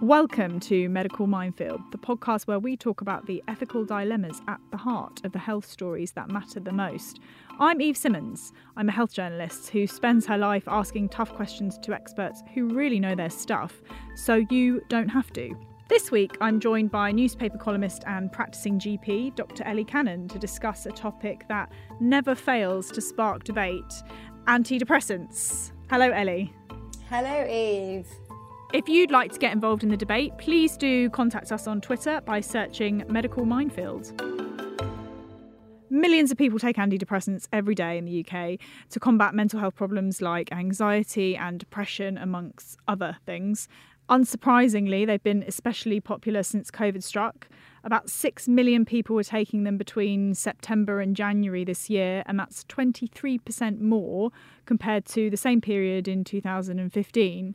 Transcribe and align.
Welcome 0.00 0.58
to 0.60 0.88
Medical 0.88 1.26
Minefield, 1.26 1.80
the 1.92 1.98
podcast 1.98 2.46
where 2.46 2.58
we 2.58 2.76
talk 2.76 3.00
about 3.00 3.26
the 3.26 3.42
ethical 3.48 3.84
dilemmas 3.84 4.42
at 4.48 4.60
the 4.70 4.76
heart 4.76 5.24
of 5.24 5.32
the 5.32 5.38
health 5.38 5.64
stories 5.64 6.12
that 6.12 6.30
matter 6.30 6.58
the 6.58 6.72
most. 6.72 7.20
I'm 7.60 7.80
Eve 7.80 7.96
Simmons. 7.96 8.52
I'm 8.76 8.88
a 8.88 8.92
health 8.92 9.12
journalist 9.12 9.70
who 9.70 9.86
spends 9.86 10.26
her 10.26 10.36
life 10.36 10.64
asking 10.66 11.08
tough 11.10 11.32
questions 11.34 11.78
to 11.78 11.94
experts 11.94 12.42
who 12.54 12.74
really 12.74 12.98
know 12.98 13.14
their 13.14 13.30
stuff, 13.30 13.80
so 14.16 14.44
you 14.50 14.82
don't 14.88 15.08
have 15.08 15.32
to. 15.34 15.56
This 15.88 16.10
week, 16.10 16.36
I'm 16.40 16.60
joined 16.60 16.90
by 16.90 17.12
newspaper 17.12 17.56
columnist 17.56 18.02
and 18.06 18.32
practicing 18.32 18.80
GP, 18.80 19.36
Dr. 19.36 19.62
Ellie 19.64 19.84
Cannon, 19.84 20.28
to 20.28 20.38
discuss 20.38 20.86
a 20.86 20.92
topic 20.92 21.46
that 21.48 21.70
never 22.00 22.34
fails 22.34 22.90
to 22.90 23.00
spark 23.00 23.44
debate 23.44 24.02
antidepressants. 24.48 25.70
Hello, 25.88 26.10
Ellie. 26.10 26.52
Hello, 27.08 27.46
Eve. 27.46 28.08
If 28.74 28.88
you'd 28.88 29.12
like 29.12 29.30
to 29.30 29.38
get 29.38 29.52
involved 29.52 29.84
in 29.84 29.90
the 29.90 29.96
debate, 29.96 30.36
please 30.36 30.76
do 30.76 31.08
contact 31.10 31.52
us 31.52 31.68
on 31.68 31.80
Twitter 31.80 32.20
by 32.22 32.40
searching 32.40 33.04
Medical 33.06 33.44
Minefield. 33.44 34.12
Millions 35.90 36.32
of 36.32 36.38
people 36.38 36.58
take 36.58 36.74
antidepressants 36.74 37.46
every 37.52 37.76
day 37.76 37.96
in 37.96 38.04
the 38.04 38.26
UK 38.26 38.58
to 38.90 38.98
combat 38.98 39.32
mental 39.32 39.60
health 39.60 39.76
problems 39.76 40.20
like 40.20 40.50
anxiety 40.50 41.36
and 41.36 41.60
depression, 41.60 42.18
amongst 42.18 42.76
other 42.88 43.16
things. 43.24 43.68
Unsurprisingly, 44.10 45.06
they've 45.06 45.22
been 45.22 45.44
especially 45.46 46.00
popular 46.00 46.42
since 46.42 46.72
COVID 46.72 47.04
struck. 47.04 47.46
About 47.84 48.10
6 48.10 48.48
million 48.48 48.84
people 48.84 49.14
were 49.14 49.22
taking 49.22 49.62
them 49.62 49.78
between 49.78 50.34
September 50.34 50.98
and 51.00 51.14
January 51.14 51.62
this 51.62 51.88
year, 51.88 52.24
and 52.26 52.40
that's 52.40 52.64
23% 52.64 53.78
more 53.78 54.32
compared 54.66 55.04
to 55.04 55.30
the 55.30 55.36
same 55.36 55.60
period 55.60 56.08
in 56.08 56.24
2015. 56.24 57.54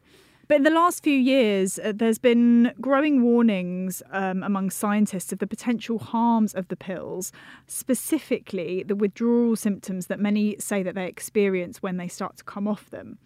But 0.50 0.56
in 0.56 0.64
the 0.64 0.72
last 0.72 1.04
few 1.04 1.14
years, 1.14 1.78
uh, 1.78 1.94
there's 1.96 2.18
been 2.18 2.74
growing 2.82 3.22
warnings 3.22 4.02
um, 4.10 4.42
among 4.42 4.72
scientists 4.72 5.32
of 5.32 5.38
the 5.38 5.46
potential 5.46 6.00
harms 6.00 6.56
of 6.56 6.70
the 6.70 6.76
pills, 6.76 7.32
specifically 7.68 8.82
the 8.82 8.96
withdrawal 8.96 9.56
symptoms 9.56 10.08
that 10.08 10.20
many 10.20 10.58
say 10.58 10.82
that 10.82 10.96
they 10.96 11.06
experience 11.06 11.84
when 11.84 11.98
they 11.98 12.08
start 12.08 12.38
to 12.38 12.44
come 12.44 12.68
off 12.68 12.90
them. 12.90 13.20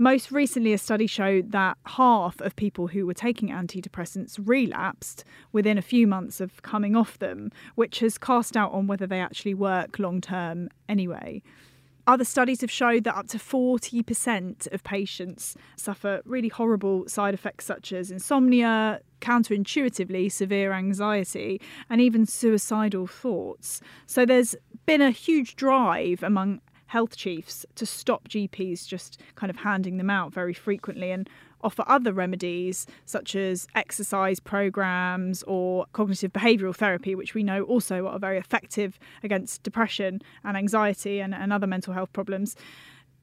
Most 0.00 0.32
recently, 0.32 0.72
a 0.72 0.78
study 0.78 1.06
showed 1.06 1.52
that 1.52 1.78
half 1.86 2.40
of 2.40 2.56
people 2.56 2.88
who 2.88 3.06
were 3.06 3.14
taking 3.14 3.50
antidepressants 3.50 4.36
relapsed 4.44 5.24
within 5.52 5.78
a 5.78 5.82
few 5.82 6.08
months 6.08 6.40
of 6.40 6.62
coming 6.62 6.96
off 6.96 7.16
them, 7.20 7.52
which 7.76 8.00
has 8.00 8.18
cast 8.18 8.54
doubt 8.54 8.72
on 8.72 8.88
whether 8.88 9.06
they 9.06 9.20
actually 9.20 9.54
work 9.54 10.00
long 10.00 10.20
term 10.20 10.68
anyway. 10.88 11.42
Other 12.06 12.24
studies 12.24 12.60
have 12.60 12.70
showed 12.70 13.02
that 13.04 13.16
up 13.16 13.26
to 13.28 13.38
40% 13.38 14.72
of 14.72 14.84
patients 14.84 15.56
suffer 15.74 16.22
really 16.24 16.48
horrible 16.48 17.08
side 17.08 17.34
effects 17.34 17.64
such 17.64 17.92
as 17.92 18.12
insomnia, 18.12 19.00
counterintuitively 19.20 20.30
severe 20.30 20.72
anxiety, 20.72 21.60
and 21.90 22.00
even 22.00 22.24
suicidal 22.24 23.08
thoughts. 23.08 23.80
So 24.06 24.24
there's 24.24 24.54
been 24.86 25.02
a 25.02 25.10
huge 25.10 25.56
drive 25.56 26.22
among 26.22 26.60
health 26.86 27.16
chiefs 27.16 27.66
to 27.74 27.84
stop 27.84 28.28
GPs 28.28 28.86
just 28.86 29.20
kind 29.34 29.50
of 29.50 29.56
handing 29.56 29.96
them 29.96 30.08
out 30.08 30.32
very 30.32 30.54
frequently 30.54 31.10
and 31.10 31.28
offer 31.66 31.84
other 31.88 32.12
remedies 32.12 32.86
such 33.04 33.34
as 33.34 33.66
exercise 33.74 34.38
programs 34.38 35.42
or 35.42 35.86
cognitive 35.92 36.32
behavioural 36.32 36.74
therapy, 36.74 37.14
which 37.14 37.34
we 37.34 37.42
know 37.42 37.64
also 37.64 38.06
are 38.06 38.20
very 38.20 38.38
effective 38.38 38.98
against 39.24 39.62
depression 39.64 40.22
and 40.44 40.56
anxiety 40.56 41.20
and, 41.20 41.34
and 41.34 41.52
other 41.52 41.66
mental 41.66 41.92
health 41.92 42.12
problems 42.12 42.54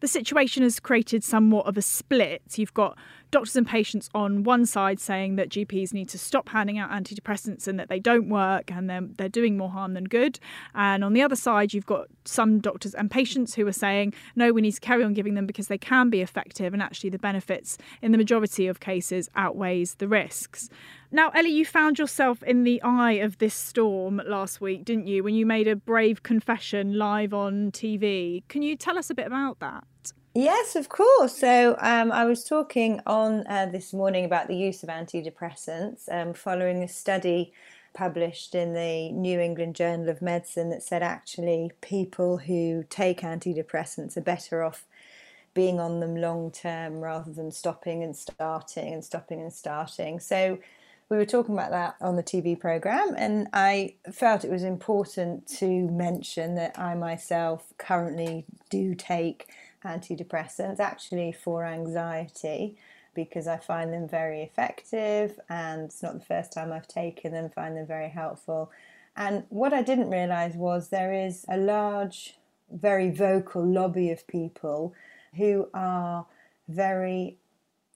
the 0.03 0.07
situation 0.09 0.63
has 0.63 0.81
created 0.81 1.23
somewhat 1.23 1.65
of 1.65 1.77
a 1.77 1.81
split. 1.81 2.41
You've 2.57 2.73
got 2.73 2.97
doctors 3.31 3.55
and 3.55 3.65
patients 3.65 4.09
on 4.13 4.43
one 4.43 4.65
side 4.65 4.99
saying 4.99 5.37
that 5.37 5.47
GPs 5.47 5.93
need 5.93 6.09
to 6.09 6.19
stop 6.19 6.49
handing 6.49 6.77
out 6.77 6.91
antidepressants 6.91 7.69
and 7.69 7.79
that 7.79 7.87
they 7.87 8.01
don't 8.01 8.27
work 8.27 8.69
and 8.69 8.89
they're, 8.89 9.07
they're 9.17 9.29
doing 9.29 9.57
more 9.57 9.69
harm 9.69 9.93
than 9.93 10.03
good. 10.03 10.39
And 10.75 11.05
on 11.05 11.13
the 11.13 11.21
other 11.21 11.37
side, 11.37 11.73
you've 11.73 11.85
got 11.85 12.07
some 12.25 12.59
doctors 12.59 12.93
and 12.93 13.09
patients 13.09 13.55
who 13.55 13.65
are 13.65 13.71
saying, 13.71 14.13
no, 14.35 14.51
we 14.51 14.59
need 14.59 14.73
to 14.73 14.81
carry 14.81 15.05
on 15.05 15.13
giving 15.13 15.35
them 15.35 15.45
because 15.45 15.69
they 15.69 15.77
can 15.77 16.09
be 16.09 16.19
effective 16.19 16.73
and 16.73 16.83
actually 16.83 17.09
the 17.09 17.17
benefits 17.17 17.77
in 18.01 18.11
the 18.11 18.17
majority 18.17 18.67
of 18.67 18.81
cases 18.81 19.29
outweighs 19.37 19.95
the 19.95 20.09
risks. 20.09 20.69
Now, 21.11 21.29
Ellie, 21.29 21.51
you 21.51 21.63
found 21.63 21.97
yourself 21.97 22.43
in 22.43 22.65
the 22.65 22.81
eye 22.81 23.13
of 23.13 23.37
this 23.37 23.53
storm 23.53 24.21
last 24.27 24.59
week, 24.59 24.83
didn't 24.83 25.07
you, 25.07 25.23
when 25.23 25.33
you 25.33 25.45
made 25.45 25.69
a 25.69 25.77
brave 25.77 26.23
confession 26.23 26.97
live 26.97 27.33
on 27.33 27.71
TV? 27.71 28.43
Can 28.49 28.63
you 28.63 28.75
tell 28.75 28.97
us 28.97 29.09
a 29.09 29.15
bit 29.15 29.27
about 29.27 29.59
that? 29.59 29.85
Yes, 30.35 30.75
of 30.75 30.89
course. 30.89 31.37
So 31.37 31.75
um, 31.79 32.11
I 32.11 32.25
was 32.25 32.43
talking 32.43 33.01
on 33.05 33.45
uh, 33.45 33.67
this 33.71 33.93
morning 33.93 34.25
about 34.25 34.47
the 34.47 34.55
use 34.55 34.81
of 34.81 34.89
antidepressants 34.89 36.11
um, 36.11 36.33
following 36.33 36.81
a 36.81 36.87
study 36.87 37.53
published 37.93 38.55
in 38.55 38.73
the 38.73 39.11
New 39.11 39.39
England 39.39 39.75
Journal 39.75 40.09
of 40.09 40.23
Medicine 40.23 40.71
that 40.71 40.81
said 40.81 41.03
actually 41.03 41.71
people 41.81 42.37
who 42.37 42.83
take 42.89 43.21
antidepressants 43.21 44.17
are 44.17 44.21
better 44.21 44.63
off 44.63 44.85
being 45.53 45.79
on 45.79 45.99
them 45.99 46.15
long 46.15 46.49
term 46.49 47.01
rather 47.01 47.31
than 47.31 47.51
stopping 47.51 48.01
and 48.01 48.15
starting 48.15 48.91
and 48.91 49.05
stopping 49.05 49.39
and 49.39 49.53
starting. 49.53 50.19
So 50.19 50.57
we 51.09 51.17
were 51.17 51.25
talking 51.25 51.53
about 51.53 51.69
that 51.69 51.95
on 52.01 52.15
the 52.15 52.23
TV 52.23 52.59
program, 52.59 53.13
and 53.15 53.49
I 53.53 53.93
felt 54.11 54.43
it 54.43 54.49
was 54.49 54.63
important 54.63 55.45
to 55.59 55.67
mention 55.89 56.55
that 56.55 56.79
I 56.79 56.95
myself 56.95 57.71
currently 57.77 58.45
do 58.71 58.95
take 58.95 59.47
antidepressants 59.83 60.79
actually 60.79 61.31
for 61.31 61.65
anxiety 61.65 62.77
because 63.13 63.47
I 63.47 63.57
find 63.57 63.93
them 63.93 64.07
very 64.07 64.41
effective 64.41 65.39
and 65.49 65.83
it's 65.83 66.01
not 66.01 66.13
the 66.15 66.25
first 66.25 66.51
time 66.51 66.71
I've 66.71 66.87
taken 66.87 67.31
them, 67.31 67.49
find 67.49 67.77
them 67.77 67.85
very 67.85 68.09
helpful. 68.09 68.71
And 69.15 69.43
what 69.49 69.73
I 69.73 69.83
didn't 69.83 70.09
realize 70.09 70.55
was 70.55 70.89
there 70.89 71.13
is 71.13 71.45
a 71.47 71.57
large, 71.57 72.35
very 72.71 73.11
vocal 73.11 73.63
lobby 73.63 74.09
of 74.09 74.25
people 74.27 74.93
who 75.35 75.69
are 75.73 76.25
very 76.67 77.37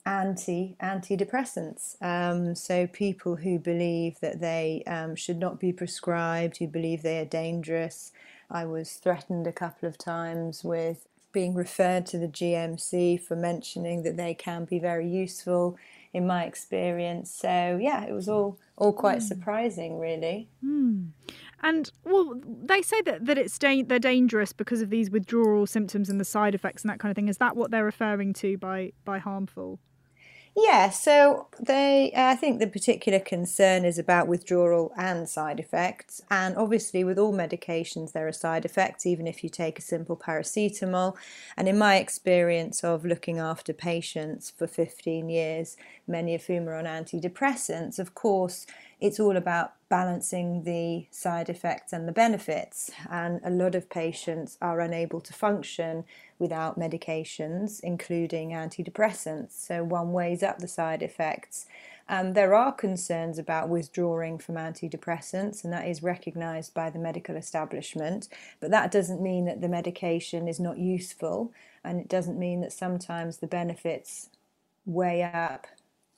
anti 0.05 0.75
antidepressants. 0.81 2.01
Um, 2.01 2.55
so 2.55 2.87
people 2.87 3.35
who 3.35 3.59
believe 3.59 4.19
that 4.21 4.39
they 4.39 4.83
um, 4.87 5.15
should 5.15 5.37
not 5.37 5.59
be 5.59 5.73
prescribed, 5.73 6.57
who 6.57 6.67
believe 6.67 7.01
they 7.01 7.19
are 7.19 7.25
dangerous. 7.25 8.11
I 8.49 8.65
was 8.65 8.93
threatened 8.93 9.47
a 9.47 9.51
couple 9.51 9.89
of 9.89 9.97
times 9.97 10.63
with 10.63 11.07
being 11.37 11.53
referred 11.53 12.03
to 12.03 12.17
the 12.17 12.27
GMC 12.27 13.21
for 13.21 13.35
mentioning 13.35 14.01
that 14.01 14.17
they 14.17 14.33
can 14.33 14.65
be 14.65 14.79
very 14.79 15.07
useful 15.07 15.77
in 16.11 16.25
my 16.25 16.45
experience. 16.45 17.29
So 17.29 17.77
yeah, 17.79 18.05
it 18.05 18.11
was 18.11 18.27
all 18.27 18.57
all 18.75 18.91
quite 18.91 19.19
mm. 19.19 19.21
surprising, 19.21 19.99
really. 19.99 20.49
Mm. 20.65 21.09
And 21.61 21.91
well, 22.03 22.33
they 22.43 22.81
say 22.81 23.03
that 23.03 23.27
that 23.27 23.37
it's 23.37 23.55
da- 23.59 23.83
they're 23.83 23.99
dangerous 23.99 24.51
because 24.51 24.81
of 24.81 24.89
these 24.89 25.11
withdrawal 25.11 25.67
symptoms 25.67 26.09
and 26.09 26.19
the 26.19 26.25
side 26.25 26.55
effects 26.55 26.81
and 26.81 26.89
that 26.89 26.97
kind 26.97 27.11
of 27.11 27.15
thing. 27.15 27.27
Is 27.27 27.37
that 27.37 27.55
what 27.55 27.69
they're 27.69 27.85
referring 27.85 28.33
to 28.41 28.57
by 28.57 28.93
by 29.05 29.19
harmful? 29.19 29.79
Yeah, 30.59 30.90
so 30.90 31.45
they, 31.59 32.12
I 32.18 32.35
think 32.35 32.57
the 32.57 32.66
particular 32.66 33.19
concern 33.19 33.85
is 33.85 34.00
about 34.00 34.28
withdrawal 34.28 34.91
and 34.97 35.29
side 35.29 35.59
effects. 35.59 36.19
And 36.31 36.57
obviously, 36.57 37.03
with 37.03 37.19
all 37.19 37.31
medications, 37.31 38.13
there 38.13 38.28
are 38.28 38.31
side 38.31 38.66
effects, 38.66 39.06
even 39.06 39.28
if 39.28 39.44
you 39.44 39.51
take 39.51 39.78
a 39.78 39.84
simple 39.84 40.18
paracetamol. 40.18 41.16
And 41.56 41.68
in 41.68 41.78
my 41.78 41.97
experience 41.97 42.84
of 42.84 43.06
looking 43.06 43.38
after 43.38 43.72
patients 43.72 44.50
for 44.50 44.66
15 44.66 45.29
years, 45.29 45.78
many 46.07 46.34
of 46.34 46.45
whom 46.45 46.68
are 46.68 46.74
on 46.75 46.85
antidepressants, 46.85 48.00
of 48.00 48.16
course, 48.16 48.66
it's 48.99 49.19
all 49.19 49.37
about 49.37 49.73
balancing 49.89 50.63
the 50.63 51.07
side 51.11 51.49
effects 51.49 51.93
and 51.93 52.07
the 52.07 52.11
benefits. 52.11 52.91
And 53.09 53.39
a 53.43 53.49
lot 53.49 53.75
of 53.75 53.89
patients 53.89 54.57
are 54.61 54.79
unable 54.79 55.21
to 55.21 55.33
function 55.33 56.03
without 56.39 56.79
medications, 56.79 57.79
including 57.81 58.49
antidepressants. 58.51 59.51
So 59.51 59.83
one 59.83 60.11
weighs 60.11 60.43
up 60.43 60.59
the 60.59 60.67
side 60.67 61.03
effects. 61.03 61.67
Um, 62.09 62.33
there 62.33 62.55
are 62.55 62.71
concerns 62.71 63.38
about 63.38 63.69
withdrawing 63.69 64.39
from 64.39 64.55
antidepressants, 64.55 65.63
and 65.63 65.73
that 65.73 65.88
is 65.88 66.01
recognised 66.01 66.73
by 66.73 66.89
the 66.89 67.00
medical 67.00 67.35
establishment. 67.35 68.29
But 68.59 68.71
that 68.71 68.91
doesn't 68.91 69.21
mean 69.21 69.45
that 69.45 69.61
the 69.61 69.67
medication 69.67 70.47
is 70.47 70.59
not 70.59 70.77
useful, 70.77 71.51
and 71.83 72.00
it 72.00 72.07
doesn't 72.07 72.39
mean 72.39 72.61
that 72.61 72.71
sometimes 72.71 73.38
the 73.38 73.47
benefits 73.47 74.29
weigh 74.85 75.21
up 75.21 75.67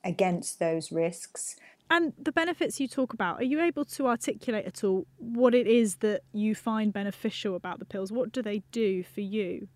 against 0.04 0.60
those 0.60 0.92
risks. 0.92 1.56
And 1.90 2.14
the 2.22 2.32
benefits 2.32 2.80
you 2.80 2.88
talk 2.88 3.14
about, 3.14 3.40
are 3.40 3.46
you 3.46 3.62
able 3.62 3.84
to 3.86 4.08
articulate 4.08 4.66
at 4.66 4.84
all 4.84 5.08
what 5.18 5.56
it 5.56 5.66
is 5.66 5.98
that 5.98 6.22
you 6.32 6.54
find 6.54 6.94
beneficial 6.94 7.56
about 7.56 7.80
the 7.80 7.86
pills? 7.86 8.12
What 8.12 8.32
do 8.32 8.42
they 8.44 8.64
do 8.72 9.04
for 9.04 9.22
you? 9.22 9.68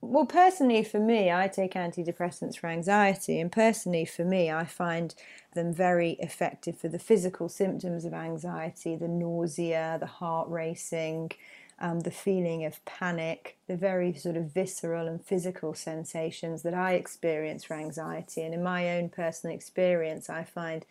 Well, 0.00 0.26
personally, 0.26 0.82
for 0.82 0.98
me, 0.98 1.30
I 1.30 1.46
take 1.46 1.74
antidepressants 1.74 2.58
for 2.58 2.66
anxiety, 2.66 3.38
and 3.38 3.52
personally, 3.52 4.04
for 4.04 4.24
me, 4.24 4.50
I 4.50 4.64
find 4.64 5.14
them 5.54 5.72
very 5.72 6.12
effective 6.18 6.76
for 6.76 6.88
the 6.88 6.98
physical 6.98 7.48
symptoms 7.48 8.04
of 8.04 8.12
anxiety 8.12 8.96
the 8.96 9.06
nausea, 9.06 9.98
the 10.00 10.06
heart 10.06 10.48
racing, 10.48 11.30
um, 11.78 12.00
the 12.00 12.10
feeling 12.10 12.64
of 12.64 12.84
panic, 12.84 13.58
the 13.68 13.76
very 13.76 14.12
sort 14.14 14.36
of 14.36 14.52
visceral 14.52 15.06
and 15.06 15.24
physical 15.24 15.72
sensations 15.72 16.62
that 16.62 16.74
I 16.74 16.94
experience 16.94 17.62
for 17.62 17.74
anxiety. 17.74 18.42
And 18.42 18.52
in 18.54 18.62
my 18.62 18.98
own 18.98 19.08
personal 19.08 19.54
experience, 19.54 20.28
I 20.28 20.42
find 20.42 20.84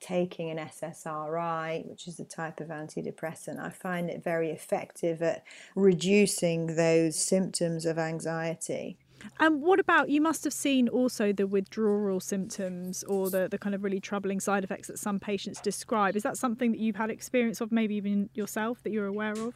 taking 0.00 0.50
an 0.50 0.58
SSRI, 0.58 1.86
which 1.86 2.06
is 2.08 2.20
a 2.20 2.24
type 2.24 2.60
of 2.60 2.68
antidepressant, 2.68 3.58
I 3.58 3.70
find 3.70 4.10
it 4.10 4.22
very 4.22 4.50
effective 4.50 5.22
at 5.22 5.44
reducing 5.74 6.76
those 6.76 7.16
symptoms 7.16 7.86
of 7.86 7.98
anxiety. 7.98 8.98
And 9.40 9.62
what 9.62 9.80
about 9.80 10.10
you 10.10 10.20
must 10.20 10.44
have 10.44 10.52
seen 10.52 10.88
also 10.88 11.32
the 11.32 11.46
withdrawal 11.46 12.20
symptoms 12.20 13.02
or 13.04 13.30
the, 13.30 13.48
the 13.48 13.58
kind 13.58 13.74
of 13.74 13.82
really 13.82 14.00
troubling 14.00 14.40
side 14.40 14.64
effects 14.64 14.88
that 14.88 14.98
some 14.98 15.18
patients 15.18 15.60
describe. 15.60 16.16
Is 16.16 16.22
that 16.22 16.36
something 16.36 16.72
that 16.72 16.78
you've 16.78 16.96
had 16.96 17.10
experience 17.10 17.60
of, 17.60 17.72
maybe 17.72 17.96
even 17.96 18.30
yourself, 18.34 18.82
that 18.84 18.92
you're 18.92 19.06
aware 19.06 19.32
of? 19.32 19.54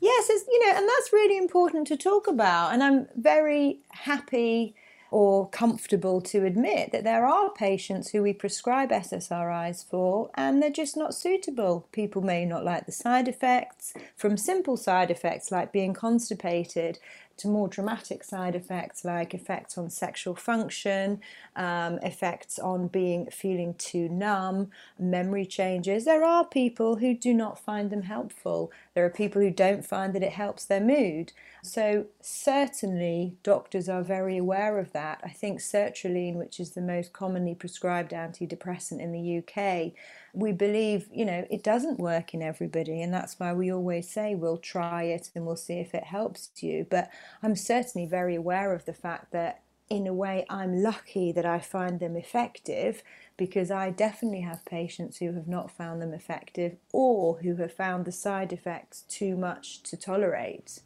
Yes, 0.00 0.28
you 0.28 0.66
know, 0.66 0.76
and 0.76 0.88
that's 0.88 1.12
really 1.12 1.38
important 1.38 1.86
to 1.88 1.96
talk 1.96 2.26
about. 2.26 2.72
And 2.72 2.82
I'm 2.82 3.06
very 3.16 3.78
happy 3.90 4.74
or 5.12 5.46
comfortable 5.50 6.22
to 6.22 6.46
admit 6.46 6.90
that 6.90 7.04
there 7.04 7.26
are 7.26 7.52
patients 7.52 8.08
who 8.10 8.22
we 8.22 8.32
prescribe 8.32 8.90
SSRIs 8.90 9.84
for 9.84 10.30
and 10.34 10.62
they're 10.62 10.70
just 10.70 10.96
not 10.96 11.14
suitable. 11.14 11.86
People 11.92 12.22
may 12.22 12.46
not 12.46 12.64
like 12.64 12.86
the 12.86 12.92
side 12.92 13.28
effects, 13.28 13.92
from 14.16 14.38
simple 14.38 14.76
side 14.76 15.10
effects 15.10 15.52
like 15.52 15.70
being 15.70 15.92
constipated 15.92 16.98
to 17.36 17.48
more 17.48 17.68
dramatic 17.68 18.24
side 18.24 18.54
effects 18.54 19.04
like 19.04 19.34
effects 19.34 19.76
on 19.76 19.90
sexual 19.90 20.34
function, 20.34 21.20
um, 21.56 21.98
effects 22.02 22.58
on 22.58 22.88
being 22.88 23.26
feeling 23.30 23.74
too 23.74 24.08
numb, 24.08 24.70
memory 24.98 25.44
changes. 25.44 26.04
There 26.04 26.24
are 26.24 26.44
people 26.44 26.96
who 26.96 27.14
do 27.14 27.34
not 27.34 27.58
find 27.58 27.90
them 27.90 28.02
helpful. 28.02 28.70
There 28.94 29.04
are 29.04 29.10
people 29.10 29.42
who 29.42 29.50
don't 29.50 29.84
find 29.84 30.14
that 30.14 30.22
it 30.22 30.32
helps 30.32 30.64
their 30.64 30.80
mood. 30.80 31.32
So 31.64 32.06
certainly 32.20 33.36
doctors 33.44 33.88
are 33.88 34.02
very 34.02 34.36
aware 34.36 34.78
of 34.78 34.92
that. 34.92 35.20
I 35.22 35.28
think 35.28 35.60
sertraline, 35.60 36.34
which 36.34 36.58
is 36.58 36.72
the 36.72 36.80
most 36.80 37.12
commonly 37.12 37.54
prescribed 37.54 38.10
antidepressant 38.10 39.00
in 39.00 39.12
the 39.12 39.38
UK, 39.38 39.92
we 40.34 40.50
believe, 40.50 41.08
you 41.12 41.24
know, 41.24 41.46
it 41.50 41.62
doesn't 41.62 42.00
work 42.00 42.34
in 42.34 42.42
everybody, 42.42 43.00
and 43.00 43.14
that's 43.14 43.38
why 43.38 43.52
we 43.52 43.72
always 43.72 44.10
say 44.10 44.34
we'll 44.34 44.58
try 44.58 45.04
it 45.04 45.30
and 45.36 45.46
we'll 45.46 45.54
see 45.54 45.78
if 45.78 45.94
it 45.94 46.02
helps 46.02 46.50
you. 46.60 46.84
But 46.90 47.10
I'm 47.44 47.54
certainly 47.54 48.08
very 48.08 48.34
aware 48.34 48.74
of 48.74 48.84
the 48.84 48.92
fact 48.92 49.30
that, 49.30 49.62
in 49.88 50.08
a 50.08 50.14
way, 50.14 50.44
I'm 50.50 50.82
lucky 50.82 51.30
that 51.30 51.46
I 51.46 51.60
find 51.60 52.00
them 52.00 52.16
effective 52.16 53.04
because 53.36 53.70
I 53.70 53.90
definitely 53.90 54.40
have 54.40 54.64
patients 54.64 55.18
who 55.18 55.32
have 55.34 55.46
not 55.46 55.70
found 55.70 56.02
them 56.02 56.12
effective 56.12 56.76
or 56.92 57.38
who 57.38 57.54
have 57.56 57.72
found 57.72 58.04
the 58.04 58.12
side 58.12 58.52
effects 58.52 59.02
too 59.02 59.36
much 59.36 59.82
to 59.84 59.96
tolerate. 59.96 60.80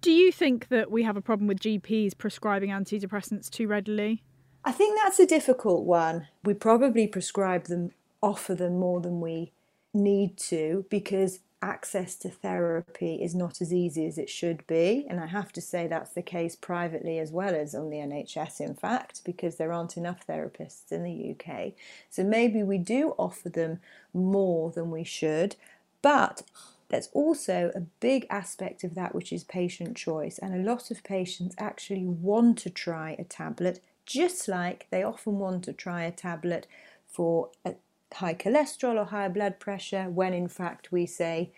Do 0.00 0.10
you 0.10 0.32
think 0.32 0.68
that 0.68 0.90
we 0.90 1.02
have 1.02 1.16
a 1.16 1.20
problem 1.20 1.46
with 1.46 1.60
GPs 1.60 2.16
prescribing 2.16 2.70
antidepressants 2.70 3.50
too 3.50 3.68
readily? 3.68 4.22
I 4.64 4.72
think 4.72 4.98
that's 4.98 5.18
a 5.18 5.26
difficult 5.26 5.84
one. 5.84 6.28
We 6.44 6.54
probably 6.54 7.06
prescribe 7.06 7.64
them 7.64 7.92
offer 8.22 8.54
them 8.54 8.78
more 8.78 9.00
than 9.00 9.20
we 9.20 9.52
need 9.92 10.36
to 10.36 10.84
because 10.90 11.40
access 11.62 12.16
to 12.16 12.28
therapy 12.30 13.16
is 13.16 13.34
not 13.34 13.60
as 13.60 13.72
easy 13.72 14.06
as 14.06 14.16
it 14.16 14.30
should 14.30 14.66
be. 14.66 15.06
And 15.08 15.20
I 15.20 15.26
have 15.26 15.52
to 15.52 15.60
say 15.60 15.86
that's 15.86 16.12
the 16.12 16.22
case 16.22 16.56
privately 16.56 17.18
as 17.18 17.30
well 17.30 17.54
as 17.54 17.74
on 17.74 17.90
the 17.90 17.98
NHS, 17.98 18.60
in 18.60 18.74
fact, 18.74 19.22
because 19.24 19.56
there 19.56 19.72
aren't 19.72 19.96
enough 19.96 20.26
therapists 20.26 20.90
in 20.90 21.02
the 21.02 21.34
UK. 21.34 21.72
So 22.08 22.24
maybe 22.24 22.62
we 22.62 22.78
do 22.78 23.14
offer 23.18 23.50
them 23.50 23.80
more 24.14 24.70
than 24.70 24.90
we 24.90 25.04
should, 25.04 25.56
but 26.00 26.42
there's 26.90 27.08
also 27.12 27.70
a 27.74 27.80
big 27.80 28.26
aspect 28.30 28.84
of 28.84 28.94
that 28.96 29.14
which 29.14 29.32
is 29.32 29.44
patient 29.44 29.96
choice. 29.96 30.38
And 30.38 30.54
a 30.54 30.70
lot 30.70 30.90
of 30.90 31.04
patients 31.04 31.54
actually 31.58 32.04
want 32.04 32.58
to 32.58 32.70
try 32.70 33.16
a 33.18 33.24
tablet, 33.24 33.80
just 34.06 34.48
like 34.48 34.86
they 34.90 35.02
often 35.02 35.38
want 35.38 35.64
to 35.64 35.72
try 35.72 36.02
a 36.02 36.10
tablet 36.10 36.66
for 37.06 37.50
a 37.64 37.74
high 38.12 38.34
cholesterol 38.34 39.00
or 39.00 39.04
high 39.04 39.28
blood 39.28 39.60
pressure 39.60 40.10
when 40.10 40.34
in 40.34 40.48
fact 40.48 40.90
we 40.90 41.06
say 41.06 41.52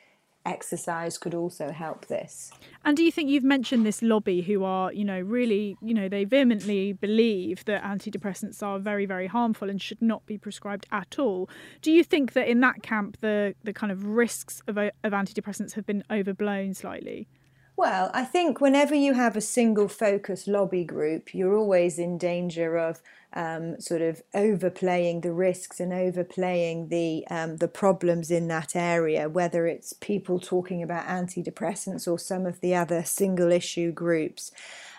exercise 0.45 1.19
could 1.19 1.35
also 1.35 1.71
help 1.71 2.07
this. 2.07 2.51
And 2.85 2.97
do 2.97 3.03
you 3.03 3.13
think 3.13 3.31
you've 3.31 3.45
mentioned 3.45 3.87
this 3.87 4.03
lobby 4.03 4.43
who 4.43 4.65
are, 4.65 4.93
you 4.93 5.05
know, 5.05 5.21
really, 5.21 5.77
you 5.81 5.95
know, 5.95 6.09
they 6.09 6.25
vehemently 6.25 6.93
believe 6.93 7.65
that 7.67 7.83
antidepressants 7.83 8.63
are 8.63 8.79
very, 8.79 9.07
very 9.07 9.27
harmful 9.27 9.71
and 9.71 9.81
should 9.81 10.03
not 10.03 10.27
be 10.27 10.37
prescribed 10.39 10.87
at 10.91 11.19
all. 11.19 11.49
Do 11.81 11.93
you 11.93 12.03
think 12.03 12.33
that 12.33 12.49
in 12.49 12.61
that 12.61 12.83
camp 12.83 13.19
the 13.21 13.55
the 13.63 13.73
kind 13.73 13.93
of 13.93 14.05
risks 14.05 14.63
of, 14.67 14.77
of 14.79 15.13
antidepressants 15.13 15.75
have 15.75 15.87
been 15.87 16.05
overblown 16.11 16.75
slightly? 16.75 17.29
Well, 17.77 18.11
I 18.13 18.25
think 18.25 18.61
whenever 18.61 18.95
you 18.95 19.15
have 19.15 19.35
a 19.35 19.41
single 19.41 19.89
focus 19.89 20.47
lobby 20.47 20.85
group, 20.85 21.35
you're 21.35 21.57
always 21.57 21.99
in 21.99 22.19
danger 22.19 22.77
of 22.77 23.01
um, 23.35 23.81
sort 23.81 24.03
of 24.03 24.23
overplaying 24.35 25.23
the 25.23 25.33
risks 25.33 25.81
and 25.81 25.93
overplaying 25.93 26.89
the 26.89 27.25
um, 27.31 27.57
the 27.57 27.69
problems 27.69 28.31
in 28.31 28.49
that 28.49 28.77
area, 28.77 29.29
whether 29.29 29.67
it's 29.67 29.93
people 29.93 30.39
talking 30.39 30.83
about 30.83 31.07
antidepressants 31.07 32.07
or 32.07 32.19
some 32.19 32.47
of 32.47 32.61
the 32.61 32.75
other 32.75 33.03
single 33.05 33.51
issue 33.51 33.93
groups. 33.93 34.51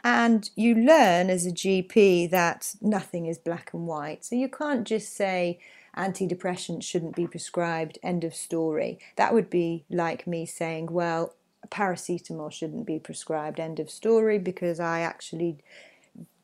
And 0.04 0.50
you 0.56 0.76
learn 0.76 1.30
as 1.30 1.46
a 1.46 1.52
GP 1.52 2.30
that 2.32 2.76
nothing 2.82 3.28
is 3.28 3.38
black 3.38 3.74
and 3.74 3.88
white. 3.88 4.26
So 4.26 4.36
you 4.36 4.50
can't 4.50 4.86
just 4.86 5.16
say 5.16 5.60
antidepressants 5.96 6.84
shouldn't 6.84 7.16
be 7.16 7.28
prescribed, 7.28 8.00
end 8.04 8.24
of 8.24 8.36
story. 8.36 9.00
That 9.16 9.34
would 9.34 9.50
be 9.50 9.86
like 9.90 10.28
me 10.28 10.46
saying, 10.46 10.88
well, 10.92 11.36
paracetamol 11.70 12.52
shouldn't 12.52 12.86
be 12.86 13.00
prescribed, 13.00 13.60
end 13.60 13.80
of 13.80 13.90
story, 13.90 14.40
because 14.40 14.80
I 14.80 15.02
actually 15.02 15.60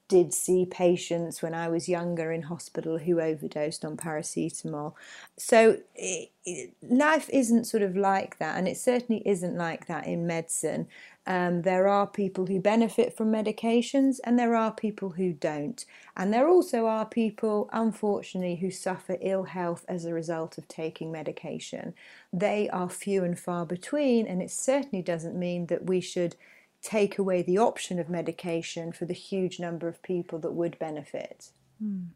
did 0.10 0.34
see 0.34 0.66
patients 0.66 1.42
when 1.42 1.54
I 1.54 1.70
was 1.70 1.88
younger 1.88 2.32
in 2.32 2.42
hospital 2.42 2.98
who 2.98 3.22
overdosed 3.22 3.86
on 3.86 3.96
paracetamol. 3.96 4.94
So 5.38 5.78
it, 5.96 6.32
it, 6.44 6.74
life 6.82 7.30
isn't 7.32 7.66
sort 7.66 7.84
of 7.84 7.96
like 7.96 8.40
that, 8.40 8.58
and 8.58 8.68
it 8.68 8.78
certainly 8.78 9.22
isn't 9.26 9.56
like 9.56 9.86
that 9.86 10.08
in 10.08 10.28
medicine. 10.28 10.88
Um, 11.28 11.62
there 11.62 11.88
are 11.88 12.08
people 12.08 12.48
who 12.48 12.60
benefit 12.60 13.16
from 13.16 13.32
medications, 13.32 14.18
and 14.24 14.38
there 14.38 14.56
are 14.56 14.72
people 14.74 15.12
who 15.12 15.32
don't. 15.32 15.86
And 16.18 16.34
there 16.34 16.50
also 16.50 16.88
are 16.88 17.06
people, 17.06 17.70
unfortunately, 17.72 18.56
who 18.56 18.72
suffer 18.72 19.16
ill 19.22 19.44
health 19.44 19.86
as 19.88 20.06
a 20.06 20.14
result 20.14 20.58
of 20.58 20.68
taking 20.68 21.12
medication. 21.12 21.94
They 22.34 22.68
are 22.70 22.90
few 22.90 23.24
and 23.24 23.38
far 23.38 23.64
between, 23.64 24.26
and 24.26 24.42
it 24.42 24.50
certainly 24.50 25.04
doesn't 25.04 25.38
mean 25.38 25.68
that 25.68 25.86
we 25.86 26.02
should 26.02 26.36
take 26.81 27.18
away 27.18 27.42
the 27.42 27.58
option 27.58 28.00
of 28.00 28.10
medication 28.10 28.92
for 28.92 29.06
the 29.06 29.14
huge 29.14 29.60
number 29.60 29.88
of 29.88 30.02
people 30.02 30.40
that 30.40 30.54
would 30.54 30.80
benefit. 30.80 31.52
Mm. 31.84 32.08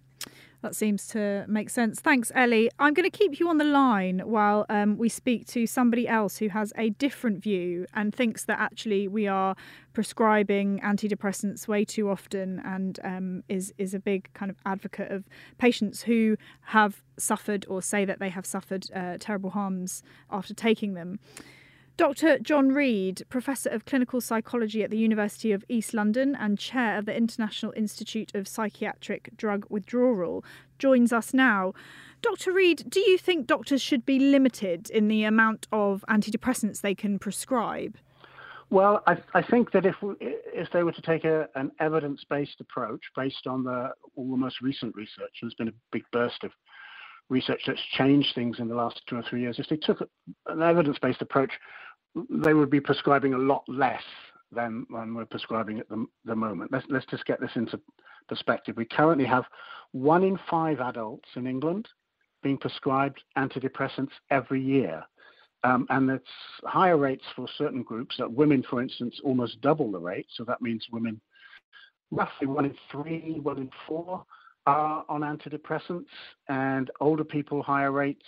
That 0.64 0.78
seems 0.78 1.08
to 1.08 1.44
make 1.50 1.70
sense. 1.70 2.00
Thanks, 2.00 2.32
Ellie. 2.34 2.72
I'm 2.80 2.94
going 2.94 3.10
to 3.10 3.16
keep 3.16 3.38
you 3.38 3.50
on 3.50 3.58
the 3.58 3.66
line 3.66 4.22
while 4.24 4.66
um, 4.70 4.98
we 4.98 5.10
speak 5.10 5.46
to 5.48 5.68
somebody 5.68 6.08
else 6.08 6.38
who 6.38 6.48
has 6.48 6.72
a 6.78 6.92
different 6.92 7.44
view 7.44 7.86
and 7.94 8.16
thinks 8.16 8.46
that 8.46 8.60
actually 8.60 9.10
we 9.10 9.28
are 9.28 9.58
prescribing 9.92 10.80
antidepressants 10.80 11.68
way 11.68 11.84
too 11.84 12.10
often 12.10 12.62
and 12.64 12.98
um, 13.04 13.44
is 13.50 13.74
is 13.78 13.94
a 13.94 14.00
big 14.00 14.30
kind 14.34 14.50
of 14.50 14.56
advocate 14.66 15.12
of 15.12 15.26
patients 15.58 16.04
who 16.04 16.38
have 16.68 17.04
suffered 17.20 17.66
or 17.68 17.82
say 17.82 18.06
that 18.06 18.20
they 18.20 18.30
have 18.30 18.46
suffered 18.46 18.86
uh, 18.96 19.18
terrible 19.20 19.50
harms 19.50 20.02
after 20.32 20.54
taking 20.54 20.94
them. 20.94 21.20
Dr. 21.96 22.40
John 22.40 22.70
Read, 22.70 23.22
Professor 23.30 23.70
of 23.70 23.86
Clinical 23.86 24.20
Psychology 24.20 24.84
at 24.84 24.90
the 24.90 24.98
University 24.98 25.52
of 25.52 25.64
East 25.70 25.94
London 25.94 26.36
and 26.36 26.58
Chair 26.58 26.98
of 26.98 27.06
the 27.06 27.16
International 27.16 27.72
Institute 27.76 28.34
of 28.34 28.48
Psychiatric 28.48 29.30
Drug 29.38 29.68
Withdrawal, 29.70 30.44
joins 30.80 31.14
us 31.14 31.36
now. 31.36 31.74
Dr. 32.24 32.52
Read, 32.52 32.90
do 32.90 33.00
you 33.00 33.20
think 33.20 33.46
doctors 33.46 33.80
should 33.80 34.08
be 34.08 34.18
limited 34.18 34.90
in 34.90 35.08
the 35.08 35.24
amount 35.24 35.68
of 35.72 36.04
antidepressants 36.10 36.82
they 36.82 36.96
can 36.96 37.20
prescribe? 37.20 37.96
Well, 38.72 39.04
I, 39.06 39.18
I 39.36 39.44
think 39.44 39.72
that 39.74 39.86
if 39.86 39.96
if 40.20 40.72
they 40.72 40.82
were 40.82 40.94
to 40.94 41.02
take 41.04 41.26
a, 41.26 41.48
an 41.54 41.72
evidence-based 41.80 42.60
approach 42.60 43.02
based 43.16 43.46
on 43.46 43.64
the 43.64 43.92
all 44.16 44.32
the 44.32 44.38
most 44.38 44.62
recent 44.62 44.96
research, 44.96 45.30
there's 45.42 45.54
been 45.54 45.68
a 45.68 45.74
big 45.92 46.04
burst 46.12 46.44
of 46.44 46.50
research 47.30 47.62
that's 47.68 47.82
changed 47.98 48.34
things 48.34 48.58
in 48.60 48.68
the 48.68 48.76
last 48.76 49.02
two 49.08 49.16
or 49.16 49.24
three 49.30 49.42
years. 49.42 49.60
If 49.60 49.68
they 49.70 49.78
took 49.78 50.08
an 50.48 50.62
evidence-based 50.62 51.22
approach, 51.22 51.52
they 52.30 52.54
would 52.54 52.70
be 52.70 52.80
prescribing 52.80 53.34
a 53.34 53.38
lot 53.38 53.64
less 53.68 54.04
than, 54.52 54.86
than 54.90 55.14
we're 55.16 55.26
prescribing 55.26 55.80
at 55.80 55.90
the, 55.90 56.06
the 56.26 56.36
moment. 56.36 56.72
Let's, 56.72 56.86
let's 56.90 57.06
just 57.08 57.26
get 57.26 57.42
this 57.42 57.52
into 57.56 57.80
perspective. 58.28 58.78
We 58.78 58.86
currently 58.86 59.26
have 59.26 59.46
one 59.92 60.24
in 60.24 60.40
five 60.50 60.80
adults 60.80 61.30
in 61.36 61.48
England 61.48 61.88
being 62.42 62.58
prescribed 62.58 63.24
antidepressants 63.38 64.12
every 64.30 64.62
year. 64.62 65.04
Um, 65.64 65.88
and 65.90 66.10
it's 66.10 66.28
higher 66.66 66.98
rates 66.98 67.24
for 67.36 67.48
certain 67.58 67.84
groups. 67.84 68.16
That 68.18 68.32
women, 68.32 68.64
for 68.70 68.82
instance, 68.82 69.20
almost 69.24 69.62
double 69.62 69.92
the 69.92 70.00
rate. 70.00 70.28
So 70.36 70.44
that 70.44 70.62
means 70.62 70.86
women, 70.92 71.22
roughly 72.12 72.48
one 72.48 72.66
in 72.66 72.76
three, 72.92 73.40
one 73.42 73.58
in 73.58 73.70
four, 73.88 74.26
are 74.66 75.06
on 75.08 75.22
antidepressants, 75.22 76.06
and 76.50 76.92
older 77.00 77.24
people 77.24 77.64
higher 77.64 77.92
rates, 77.92 78.26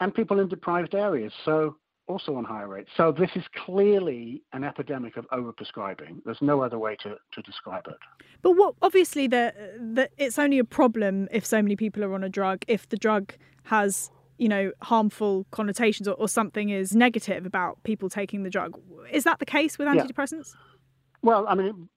and 0.00 0.14
people 0.14 0.40
in 0.40 0.48
deprived 0.48 0.94
areas. 0.94 1.32
So 1.44 1.76
also 2.08 2.36
on 2.36 2.44
higher 2.44 2.68
rates. 2.68 2.90
So 2.96 3.12
this 3.12 3.30
is 3.36 3.44
clearly 3.66 4.42
an 4.52 4.64
epidemic 4.64 5.16
of 5.16 5.26
overprescribing. 5.30 6.22
There's 6.24 6.40
no 6.40 6.62
other 6.62 6.78
way 6.78 6.96
to, 7.02 7.16
to 7.32 7.42
describe 7.42 7.86
it. 7.86 7.96
But 8.42 8.52
what 8.52 8.74
obviously 8.82 9.26
the, 9.26 9.52
the 9.78 10.08
it's 10.16 10.38
only 10.38 10.58
a 10.58 10.64
problem 10.64 11.28
if 11.30 11.44
so 11.44 11.60
many 11.62 11.76
people 11.76 12.02
are 12.04 12.14
on 12.14 12.24
a 12.24 12.28
drug, 12.28 12.64
if 12.66 12.88
the 12.88 12.96
drug 12.96 13.34
has 13.64 14.10
you 14.38 14.48
know 14.48 14.72
harmful 14.82 15.46
connotations 15.50 16.08
or, 16.08 16.14
or 16.14 16.28
something 16.28 16.70
is 16.70 16.94
negative 16.94 17.44
about 17.44 17.82
people 17.82 18.08
taking 18.08 18.42
the 18.42 18.50
drug. 18.50 18.80
Is 19.12 19.24
that 19.24 19.38
the 19.38 19.46
case 19.46 19.78
with 19.78 19.88
antidepressants? 19.88 20.54
Yeah. 20.54 20.60
Well, 21.22 21.46
I 21.48 21.56
mean, 21.56 21.88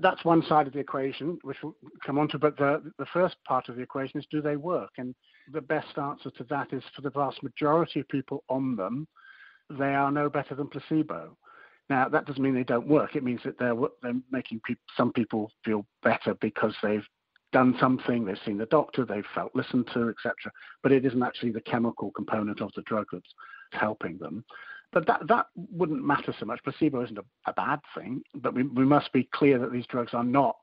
that's 0.00 0.24
one 0.24 0.42
side 0.48 0.66
of 0.66 0.72
the 0.72 0.80
equation, 0.80 1.38
which 1.42 1.58
we'll 1.62 1.76
come 2.04 2.18
on 2.18 2.28
to. 2.28 2.38
But 2.38 2.56
the 2.56 2.92
the 2.98 3.06
first 3.12 3.36
part 3.46 3.68
of 3.68 3.76
the 3.76 3.82
equation 3.82 4.20
is 4.20 4.26
do 4.30 4.42
they 4.42 4.56
work? 4.56 4.90
And 4.98 5.14
the 5.52 5.60
best 5.60 5.96
answer 5.96 6.30
to 6.30 6.44
that 6.50 6.72
is 6.72 6.82
for 6.94 7.02
the 7.02 7.10
vast 7.10 7.42
majority 7.42 8.00
of 8.00 8.08
people 8.08 8.44
on 8.48 8.76
them, 8.76 9.06
they 9.70 9.94
are 9.94 10.10
no 10.10 10.28
better 10.28 10.54
than 10.54 10.68
placebo. 10.68 11.36
Now 11.88 12.08
that 12.08 12.26
doesn't 12.26 12.42
mean 12.42 12.54
they 12.54 12.64
don't 12.64 12.86
work. 12.86 13.16
It 13.16 13.24
means 13.24 13.40
that 13.44 13.58
they're 13.58 13.74
they're 14.02 14.20
making 14.30 14.60
pe- 14.66 14.74
some 14.96 15.12
people 15.12 15.50
feel 15.64 15.84
better 16.02 16.34
because 16.40 16.74
they've 16.82 17.06
done 17.52 17.76
something, 17.80 18.24
they've 18.24 18.38
seen 18.46 18.58
the 18.58 18.66
doctor, 18.66 19.04
they've 19.04 19.24
felt 19.34 19.54
listened 19.54 19.88
to, 19.92 20.08
etc. 20.08 20.34
But 20.82 20.92
it 20.92 21.04
isn't 21.04 21.22
actually 21.22 21.50
the 21.50 21.60
chemical 21.60 22.12
component 22.12 22.60
of 22.60 22.70
the 22.76 22.82
drug 22.82 23.06
that's 23.12 23.34
helping 23.72 24.18
them. 24.18 24.44
But 24.92 25.06
that, 25.06 25.22
that 25.28 25.46
wouldn't 25.54 26.04
matter 26.04 26.34
so 26.38 26.46
much. 26.46 26.62
Placebo 26.64 27.02
isn't 27.04 27.18
a, 27.18 27.24
a 27.46 27.52
bad 27.52 27.80
thing, 27.96 28.22
but 28.34 28.54
we, 28.54 28.64
we 28.64 28.84
must 28.84 29.12
be 29.12 29.28
clear 29.32 29.58
that 29.58 29.72
these 29.72 29.86
drugs 29.86 30.14
are 30.14 30.24
not 30.24 30.56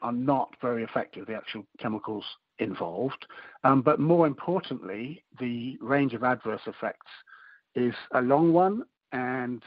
are 0.00 0.12
not 0.12 0.54
very 0.62 0.82
effective. 0.82 1.26
The 1.26 1.34
actual 1.34 1.66
chemicals 1.78 2.24
involved, 2.58 3.26
um, 3.64 3.82
but 3.82 4.00
more 4.00 4.26
importantly, 4.26 5.22
the 5.38 5.76
range 5.82 6.14
of 6.14 6.24
adverse 6.24 6.62
effects 6.66 7.10
is 7.78 7.94
a 8.12 8.20
long 8.20 8.52
one, 8.52 8.82
and 9.12 9.62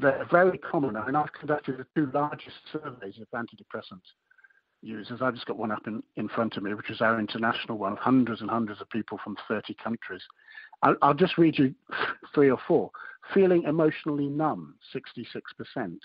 they're 0.00 0.26
very 0.30 0.58
common. 0.58 0.96
I 0.96 1.06
mean, 1.06 1.16
I've 1.16 1.32
conducted 1.32 1.78
the 1.78 1.86
two 1.94 2.10
largest 2.12 2.56
surveys 2.72 3.18
of 3.20 3.28
antidepressant 3.34 4.00
users. 4.82 5.20
I've 5.22 5.34
just 5.34 5.46
got 5.46 5.56
one 5.56 5.72
up 5.72 5.86
in, 5.86 6.02
in 6.16 6.28
front 6.28 6.56
of 6.56 6.62
me, 6.62 6.74
which 6.74 6.90
is 6.90 7.00
our 7.00 7.18
international 7.18 7.78
one 7.78 7.96
hundreds 7.96 8.40
and 8.40 8.50
hundreds 8.50 8.80
of 8.80 8.90
people 8.90 9.18
from 9.22 9.36
30 9.48 9.74
countries. 9.82 10.22
I'll, 10.82 10.96
I'll 11.02 11.14
just 11.14 11.38
read 11.38 11.58
you 11.58 11.74
three 12.34 12.50
or 12.50 12.58
four. 12.68 12.90
Feeling 13.32 13.62
emotionally 13.64 14.28
numb, 14.28 14.74
66%. 14.94 15.98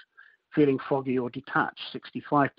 Feeling 0.56 0.80
foggy 0.88 1.20
or 1.20 1.30
detached, 1.30 1.82
65%. 2.24 2.50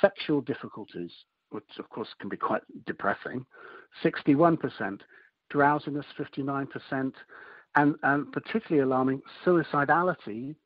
Sexual 0.00 0.40
difficulties, 0.42 1.12
which 1.50 1.64
of 1.78 1.88
course 1.90 2.08
can 2.18 2.28
be 2.28 2.36
quite 2.36 2.62
depressing, 2.86 3.44
61%. 4.02 5.00
Drowsiness, 5.50 6.04
59%. 6.18 7.12
And, 7.74 7.94
and 8.02 8.32
particularly 8.32 8.82
alarming, 8.82 9.22
suicidality, 9.44 10.56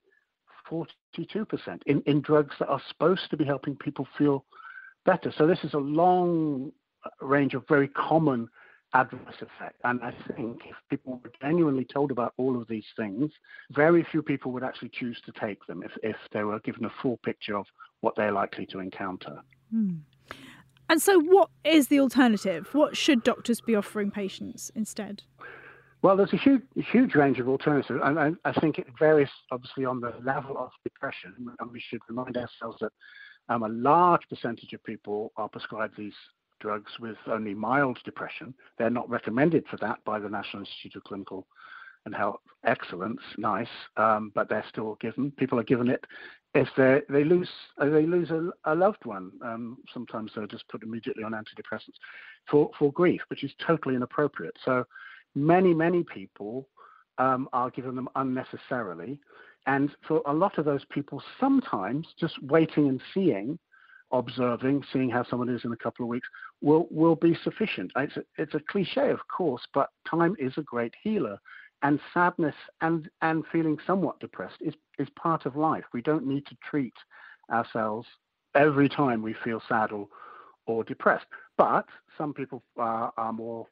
42% 0.70 0.86
in, 1.86 2.00
in 2.06 2.20
drugs 2.20 2.54
that 2.58 2.68
are 2.68 2.80
supposed 2.88 3.28
to 3.30 3.36
be 3.36 3.44
helping 3.44 3.76
people 3.76 4.06
feel 4.16 4.44
better. 5.04 5.32
So 5.36 5.46
this 5.46 5.58
is 5.64 5.74
a 5.74 5.78
long 5.78 6.72
range 7.20 7.54
of 7.54 7.66
very 7.68 7.88
common 7.88 8.48
adverse 8.94 9.36
effect. 9.36 9.80
And 9.84 10.00
I 10.02 10.14
think 10.36 10.62
if 10.68 10.76
people 10.90 11.20
were 11.22 11.32
genuinely 11.40 11.84
told 11.84 12.10
about 12.10 12.34
all 12.36 12.60
of 12.60 12.68
these 12.68 12.84
things, 12.96 13.30
very 13.70 14.06
few 14.10 14.22
people 14.22 14.52
would 14.52 14.62
actually 14.62 14.90
choose 14.90 15.20
to 15.26 15.32
take 15.32 15.66
them 15.66 15.82
if, 15.82 15.92
if 16.02 16.16
they 16.32 16.44
were 16.44 16.60
given 16.60 16.84
a 16.84 16.92
full 17.02 17.18
picture 17.18 17.56
of 17.56 17.66
what 18.00 18.14
they're 18.16 18.32
likely 18.32 18.66
to 18.66 18.80
encounter. 18.80 19.38
Hmm. 19.70 19.96
And 20.88 21.00
so, 21.00 21.18
what 21.20 21.48
is 21.64 21.88
the 21.88 22.00
alternative? 22.00 22.68
What 22.72 22.96
should 22.96 23.24
doctors 23.24 23.62
be 23.62 23.74
offering 23.74 24.10
patients 24.10 24.70
instead? 24.74 25.22
Well, 26.02 26.16
there's 26.16 26.32
a 26.32 26.36
huge, 26.36 26.62
huge 26.74 27.14
range 27.14 27.38
of 27.38 27.48
alternatives, 27.48 28.00
and 28.02 28.18
I, 28.18 28.32
I, 28.44 28.52
think 28.60 28.78
it 28.78 28.88
varies 28.98 29.28
obviously 29.52 29.84
on 29.84 30.00
the 30.00 30.12
level 30.24 30.58
of 30.58 30.70
depression. 30.82 31.32
And 31.60 31.70
we 31.70 31.80
should 31.80 32.00
remind 32.08 32.36
ourselves 32.36 32.78
that 32.80 32.92
um, 33.48 33.62
a 33.62 33.68
large 33.68 34.22
percentage 34.28 34.72
of 34.72 34.82
people 34.82 35.32
are 35.36 35.48
prescribed 35.48 35.96
these 35.96 36.14
drugs 36.60 36.90
with 36.98 37.16
only 37.28 37.54
mild 37.54 37.98
depression. 38.04 38.52
They're 38.78 38.90
not 38.90 39.08
recommended 39.08 39.64
for 39.70 39.76
that 39.76 40.04
by 40.04 40.18
the 40.18 40.28
National 40.28 40.62
Institute 40.62 40.96
of 40.96 41.04
Clinical 41.04 41.46
and 42.04 42.14
Health 42.14 42.40
Excellence. 42.64 43.20
Nice, 43.38 43.68
um, 43.96 44.32
but 44.34 44.48
they're 44.48 44.64
still 44.68 44.96
given. 45.00 45.30
People 45.32 45.60
are 45.60 45.64
given 45.64 45.88
it 45.88 46.04
if 46.54 46.68
they 46.76 47.24
lose 47.24 47.48
uh, 47.78 47.88
they 47.88 48.06
lose 48.06 48.30
a, 48.30 48.50
a 48.64 48.74
loved 48.74 49.04
one. 49.04 49.30
Um, 49.44 49.78
sometimes 49.94 50.32
they're 50.34 50.48
just 50.48 50.68
put 50.68 50.82
immediately 50.82 51.22
on 51.22 51.30
antidepressants 51.30 51.98
for 52.50 52.70
for 52.76 52.92
grief, 52.92 53.20
which 53.28 53.44
is 53.44 53.52
totally 53.64 53.94
inappropriate. 53.94 54.56
So 54.64 54.84
many, 55.34 55.74
many 55.74 56.02
people 56.02 56.68
um, 57.18 57.48
are 57.52 57.70
given 57.70 57.94
them 57.94 58.08
unnecessarily. 58.16 59.18
And 59.66 59.90
for 60.06 60.22
a 60.26 60.32
lot 60.32 60.58
of 60.58 60.64
those 60.64 60.84
people, 60.90 61.22
sometimes 61.38 62.08
just 62.18 62.42
waiting 62.42 62.88
and 62.88 63.00
seeing, 63.14 63.58
observing, 64.10 64.84
seeing 64.92 65.08
how 65.08 65.24
someone 65.24 65.48
is 65.48 65.64
in 65.64 65.72
a 65.72 65.76
couple 65.76 66.04
of 66.04 66.08
weeks 66.08 66.28
will, 66.60 66.86
will 66.90 67.14
be 67.14 67.36
sufficient. 67.44 67.92
It's 67.96 68.16
a, 68.16 68.24
it's 68.36 68.54
a 68.54 68.60
cliche, 68.60 69.10
of 69.10 69.20
course, 69.28 69.62
but 69.72 69.90
time 70.08 70.34
is 70.38 70.52
a 70.56 70.62
great 70.62 70.94
healer. 71.02 71.38
And 71.84 71.98
sadness 72.14 72.54
and, 72.80 73.08
and 73.22 73.44
feeling 73.50 73.76
somewhat 73.86 74.20
depressed 74.20 74.58
is, 74.60 74.74
is 74.98 75.08
part 75.20 75.46
of 75.46 75.56
life. 75.56 75.84
We 75.92 76.02
don't 76.02 76.26
need 76.26 76.46
to 76.46 76.56
treat 76.68 76.94
ourselves 77.50 78.06
every 78.54 78.88
time 78.88 79.22
we 79.22 79.34
feel 79.44 79.60
sad 79.68 79.90
or, 79.90 80.08
or 80.66 80.84
depressed. 80.84 81.26
But 81.56 81.86
some 82.16 82.34
people 82.34 82.62
are, 82.76 83.12
are 83.16 83.32
more 83.32 83.66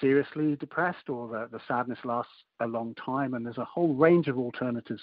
seriously 0.00 0.56
depressed 0.56 1.08
or 1.08 1.28
the, 1.28 1.48
the 1.50 1.62
sadness 1.66 1.98
lasts 2.04 2.32
a 2.60 2.66
long 2.66 2.94
time. 2.94 3.34
And 3.34 3.44
there's 3.44 3.58
a 3.58 3.64
whole 3.64 3.94
range 3.94 4.28
of 4.28 4.38
alternatives 4.38 5.02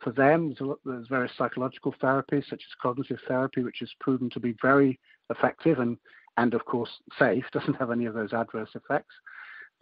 for 0.00 0.12
them. 0.12 0.54
There's, 0.58 0.76
there's 0.84 1.08
various 1.08 1.32
psychological 1.36 1.94
therapies, 2.02 2.48
such 2.48 2.60
as 2.60 2.80
cognitive 2.80 3.18
therapy, 3.26 3.62
which 3.62 3.82
is 3.82 3.90
proven 4.00 4.30
to 4.30 4.40
be 4.40 4.54
very 4.62 4.98
effective 5.30 5.78
and, 5.78 5.96
and 6.36 6.54
of 6.54 6.64
course, 6.64 6.90
safe, 7.18 7.44
doesn't 7.52 7.74
have 7.74 7.90
any 7.90 8.06
of 8.06 8.14
those 8.14 8.32
adverse 8.32 8.70
effects. 8.74 9.14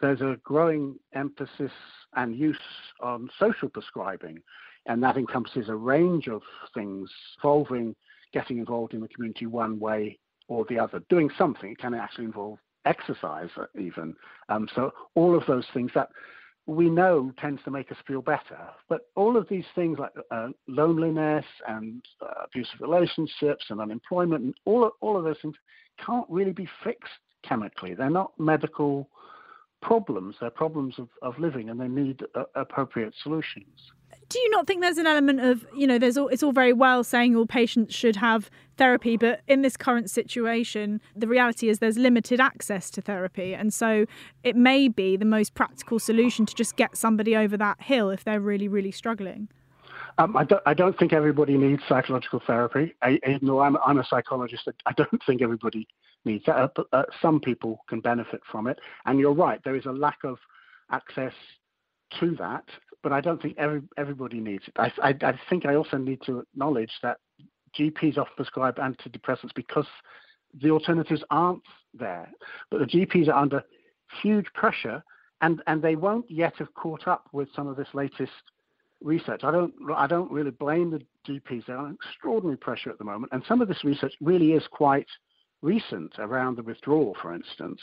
There's 0.01 0.21
a 0.21 0.39
growing 0.45 0.97
emphasis 1.15 1.73
and 2.15 2.37
use 2.37 2.59
on 3.01 3.29
social 3.39 3.69
prescribing, 3.69 4.39
and 4.87 5.03
that 5.03 5.17
encompasses 5.17 5.69
a 5.69 5.75
range 5.75 6.29
of 6.29 6.43
things 6.73 7.11
involving 7.37 7.97
getting 8.33 8.59
involved 8.59 8.95
in 8.95 9.01
the 9.01 9.09
community 9.09 9.47
one 9.47 9.79
way 9.79 10.19
or 10.49 10.65
the 10.69 10.79
other, 10.79 11.03
doing 11.09 11.31
something. 11.37 11.71
It 11.73 11.79
can 11.79 11.95
actually 11.95 12.25
involve 12.25 12.59
exercise 12.89 13.51
even. 13.79 14.15
Um, 14.49 14.69
so 14.75 14.93
all 15.15 15.37
of 15.37 15.45
those 15.47 15.67
things 15.73 15.91
that 15.95 16.09
we 16.67 16.91
know 16.91 17.33
tends 17.39 17.63
to 17.65 17.71
make 17.71 17.91
us 17.91 17.97
feel 18.07 18.21
better. 18.21 18.59
But 18.89 19.03
all 19.17 19.37
of 19.37 19.49
these 19.49 19.65
things 19.75 19.99
like 19.99 20.13
uh, 20.31 20.49
loneliness 20.67 21.45
and 21.67 22.05
uh, 22.21 22.45
abusive 22.45 22.81
relationships 22.81 23.65
and 23.71 23.81
unemployment 23.81 24.45
and 24.45 24.55
all 24.67 24.85
of, 24.85 24.93
all 25.01 25.17
of 25.17 25.25
those 25.25 25.39
things 25.41 25.55
can't 26.05 26.27
really 26.29 26.53
be 26.53 26.69
fixed 26.85 27.13
chemically. 27.43 27.95
They're 27.95 28.11
not 28.11 28.33
medical 28.39 29.09
problems. 29.81 30.35
They're 30.41 30.51
problems 30.51 30.95
of, 30.99 31.09
of 31.23 31.39
living 31.39 31.71
and 31.71 31.81
they 31.81 31.89
need 31.89 32.23
uh, 32.35 32.45
appropriate 32.55 33.15
solutions 33.23 33.79
do 34.29 34.39
you 34.39 34.51
not 34.51 34.67
think 34.67 34.83
there's 34.83 34.99
an 34.99 35.07
element 35.07 35.41
of 35.41 35.67
you 35.75 35.87
know 35.87 35.99
there's 35.99 36.17
all 36.17 36.29
it's 36.29 36.43
all 36.43 36.53
very 36.53 36.73
well 36.73 37.03
saying 37.03 37.35
all 37.35 37.47
patients 37.47 37.95
should 37.95 38.17
have 38.17 38.51
therapy 38.77 39.17
but 39.17 39.41
in 39.49 39.63
this 39.63 39.77
current 39.77 40.11
situation 40.11 41.01
the 41.17 41.27
reality 41.27 41.69
is 41.69 41.79
there's 41.79 41.99
limited 41.99 42.41
access 42.41 42.91
to 42.91 43.01
therapy 43.01 43.55
and 43.55 43.73
so 43.73 44.05
it 44.43 44.57
may 44.57 44.89
be 44.89 45.17
the 45.17 45.25
most 45.25 45.55
practical 45.55 45.99
solution 45.99 46.47
to 46.47 46.55
just 46.55 46.77
get 46.77 46.97
somebody 46.97 47.37
over 47.37 47.57
that 47.57 47.81
hill 47.83 48.11
if 48.11 48.25
they're 48.25 48.41
really 48.41 48.69
really 48.69 48.93
struggling 48.93 49.49
um, 50.21 50.37
I, 50.37 50.43
don't, 50.43 50.63
I 50.67 50.75
don't 50.75 50.99
think 50.99 51.13
everybody 51.13 51.57
needs 51.57 51.81
psychological 51.89 52.43
therapy. 52.45 52.93
I, 53.03 53.21
even 53.25 53.47
though 53.47 53.61
I'm, 53.61 53.77
I'm 53.87 53.99
a 53.99 54.05
psychologist, 54.05 54.69
I 54.85 54.93
don't 54.97 55.23
think 55.25 55.43
everybody 55.43 55.87
needs 56.25 56.45
that. 56.47 56.73
But, 56.75 56.87
uh, 56.93 57.05
some 57.23 57.39
people 57.39 57.85
can 57.89 58.01
benefit 58.01 58.41
from 58.51 58.67
it. 58.67 58.81
And 59.07 59.21
you're 59.21 59.33
right, 59.33 59.63
there 59.63 59.77
is 59.77 59.87
a 59.87 59.93
lack 59.93 60.19
of 60.25 60.39
access 60.91 61.35
to 62.19 62.35
that 62.37 62.65
but 63.03 63.13
I 63.13 63.21
don't 63.21 63.41
think 63.41 63.57
every, 63.59 63.83
everybody 63.97 64.41
needs 64.41 64.65
it. 64.67 64.75
I, 64.77 64.93
I, 65.03 65.15
I 65.23 65.39
think 65.49 65.67
I 65.67 65.75
also 65.75 65.97
need 65.97 66.21
to 66.27 66.41
acknowledge 66.41 66.93
that 67.03 67.19
GPs 67.79 68.19
often 68.19 68.35
prescribe 68.37 68.77
antidepressants 68.77 69.55
because 69.55 69.87
the 70.61 70.71
alternatives 70.71 71.23
aren't 71.31 71.63
there. 71.95 72.31
But 72.71 72.81
the 72.81 72.87
GPs 72.87 73.29
are 73.29 73.41
under 73.41 73.63
huge 74.23 74.47
pressure, 74.55 75.03
and, 75.41 75.63
and 75.67 75.83
they 75.83 75.97
won't 75.97 76.31
yet 76.31 76.55
have 76.59 76.73
caught 76.75 77.07
up 77.07 77.29
with 77.33 77.49
some 77.55 77.67
of 77.69 77.77
this 77.77 77.89
latest 77.95 78.33
research. 79.03 79.45
I 79.45 79.51
don't 79.51 79.73
I 79.95 80.07
don't 80.07 80.31
really 80.31 80.51
blame 80.51 80.91
the 80.91 81.03
GPs. 81.29 81.67
They're 81.67 81.79
under 81.79 81.95
extraordinary 81.95 82.57
pressure 82.57 82.91
at 82.91 82.99
the 82.99 83.05
moment, 83.05 83.33
and 83.33 83.43
some 83.47 83.61
of 83.61 83.69
this 83.69 83.85
research 83.85 84.15
really 84.21 84.53
is 84.53 84.65
quite 84.71 85.07
recent 85.63 86.13
around 86.19 86.57
the 86.57 86.63
withdrawal, 86.63 87.17
for 87.21 87.35
instance. 87.35 87.81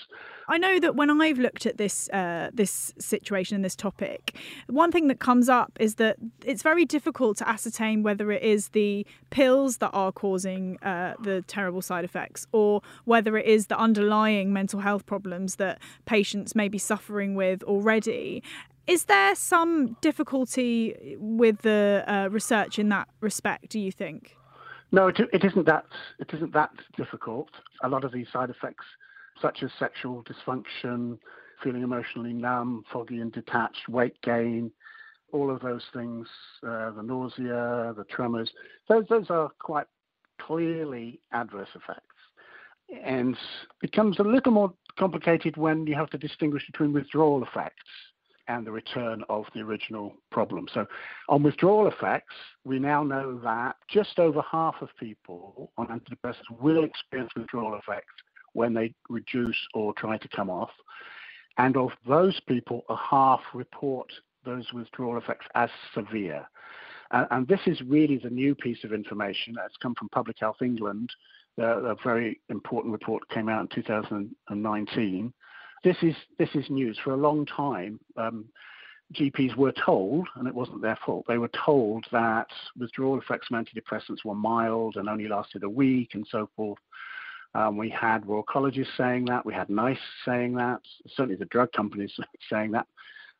I 0.47 0.57
know 0.57 0.79
that 0.79 0.95
when 0.95 1.09
I've 1.09 1.37
looked 1.37 1.65
at 1.65 1.77
this 1.77 2.09
uh, 2.09 2.49
this 2.53 2.93
situation 2.97 3.55
and 3.55 3.65
this 3.65 3.75
topic, 3.75 4.37
one 4.67 4.91
thing 4.91 5.07
that 5.07 5.19
comes 5.19 5.49
up 5.49 5.73
is 5.79 5.95
that 5.95 6.17
it's 6.45 6.63
very 6.63 6.85
difficult 6.85 7.37
to 7.37 7.49
ascertain 7.49 8.03
whether 8.03 8.31
it 8.31 8.43
is 8.43 8.69
the 8.69 9.05
pills 9.29 9.77
that 9.77 9.91
are 9.91 10.11
causing 10.11 10.77
uh, 10.83 11.15
the 11.21 11.43
terrible 11.47 11.81
side 11.81 12.05
effects 12.05 12.47
or 12.51 12.81
whether 13.03 13.37
it 13.37 13.45
is 13.45 13.67
the 13.67 13.77
underlying 13.77 14.53
mental 14.53 14.79
health 14.79 15.05
problems 15.05 15.57
that 15.57 15.79
patients 16.05 16.55
may 16.55 16.69
be 16.69 16.77
suffering 16.77 17.35
with 17.35 17.61
already 17.63 18.41
Is 18.87 19.05
there 19.05 19.33
some 19.35 19.97
difficulty 20.01 21.17
with 21.19 21.63
the 21.63 22.03
uh, 22.07 22.29
research 22.29 22.77
in 22.77 22.89
that 22.89 23.07
respect? 23.19 23.69
Do 23.69 23.79
you 23.79 23.91
think? 23.91 24.37
No, 24.91 25.07
it, 25.07 25.19
it 25.33 25.43
isn't 25.43 25.65
that. 25.65 25.85
It 26.19 26.29
isn't 26.33 26.53
that 26.53 26.71
difficult. 26.95 27.49
A 27.83 27.89
lot 27.89 28.03
of 28.03 28.11
these 28.11 28.27
side 28.31 28.49
effects, 28.49 28.85
such 29.41 29.63
as 29.63 29.69
sexual 29.77 30.23
dysfunction, 30.23 31.17
feeling 31.63 31.83
emotionally 31.83 32.33
numb, 32.33 32.83
foggy 32.91 33.19
and 33.19 33.31
detached, 33.31 33.89
weight 33.89 34.21
gain, 34.21 34.71
all 35.31 35.49
of 35.49 35.61
those 35.61 35.83
things, 35.93 36.27
uh, 36.63 36.91
the 36.91 37.01
nausea, 37.03 37.93
the 37.97 38.05
tremors, 38.09 38.51
those 38.87 39.05
those 39.09 39.29
are 39.29 39.49
quite 39.59 39.87
clearly 40.39 41.19
adverse 41.31 41.69
effects. 41.75 42.01
And 43.03 43.33
it 43.33 43.39
becomes 43.81 44.19
a 44.19 44.23
little 44.23 44.51
more 44.51 44.73
complicated 44.97 45.57
when 45.57 45.87
you 45.87 45.95
have 45.95 46.09
to 46.11 46.17
distinguish 46.17 46.65
between 46.67 46.93
withdrawal 46.93 47.43
effects 47.43 47.83
and 48.47 48.65
the 48.65 48.71
return 48.71 49.23
of 49.29 49.45
the 49.53 49.61
original 49.61 50.15
problem. 50.31 50.67
So, 50.73 50.85
on 51.29 51.43
withdrawal 51.43 51.87
effects, 51.87 52.33
we 52.63 52.79
now 52.79 53.03
know 53.03 53.39
that 53.43 53.75
just 53.89 54.19
over 54.19 54.41
half 54.41 54.75
of 54.81 54.89
people 54.99 55.71
on 55.77 55.87
antidepressants 55.87 56.59
will 56.59 56.83
experience 56.83 57.31
withdrawal 57.35 57.77
effects 57.77 58.13
when 58.53 58.73
they 58.73 58.93
reduce 59.09 59.57
or 59.73 59.93
try 59.93 60.17
to 60.17 60.27
come 60.29 60.49
off. 60.49 60.71
And 61.57 61.77
of 61.77 61.91
those 62.07 62.39
people, 62.47 62.83
a 62.89 62.95
half 62.95 63.41
report 63.53 64.11
those 64.43 64.71
withdrawal 64.73 65.17
effects 65.17 65.45
as 65.55 65.69
severe. 65.93 66.47
Uh, 67.11 67.25
and 67.31 67.47
this 67.47 67.59
is 67.65 67.81
really 67.81 68.17
the 68.17 68.29
new 68.29 68.55
piece 68.55 68.83
of 68.83 68.93
information 68.93 69.53
that's 69.55 69.75
come 69.81 69.95
from 69.95 70.09
Public 70.09 70.37
Health 70.39 70.61
England. 70.61 71.09
Uh, 71.59 71.83
a 71.83 71.95
very 72.03 72.39
important 72.49 72.91
report 72.91 73.27
came 73.29 73.49
out 73.49 73.61
in 73.61 73.83
2019 73.83 75.33
this 75.83 75.97
is 76.01 76.15
this 76.39 76.49
is 76.55 76.69
news. 76.69 76.97
For 77.03 77.11
a 77.11 77.17
long 77.17 77.45
time, 77.45 77.99
um, 78.17 78.45
GPs 79.13 79.55
were 79.55 79.71
told, 79.73 80.27
and 80.35 80.47
it 80.47 80.55
wasn't 80.55 80.81
their 80.81 80.97
fault, 81.05 81.25
they 81.27 81.37
were 81.37 81.51
told 81.65 82.05
that 82.11 82.47
withdrawal 82.77 83.19
effects 83.19 83.47
from 83.47 83.63
antidepressants 83.63 84.25
were 84.25 84.35
mild 84.35 84.95
and 84.95 85.07
only 85.07 85.27
lasted 85.27 85.63
a 85.63 85.69
week 85.69 86.15
and 86.15 86.25
so 86.29 86.49
forth. 86.55 86.79
Um, 87.53 87.77
we 87.77 87.89
had 87.89 88.27
Royal 88.27 88.43
Colleges 88.43 88.87
saying 88.97 89.25
that, 89.25 89.45
we 89.45 89.53
had 89.53 89.69
NICE 89.69 89.97
saying 90.25 90.55
that, 90.55 90.81
certainly 91.07 91.37
the 91.37 91.45
drug 91.45 91.71
companies 91.71 92.11
saying 92.49 92.71
that, 92.71 92.87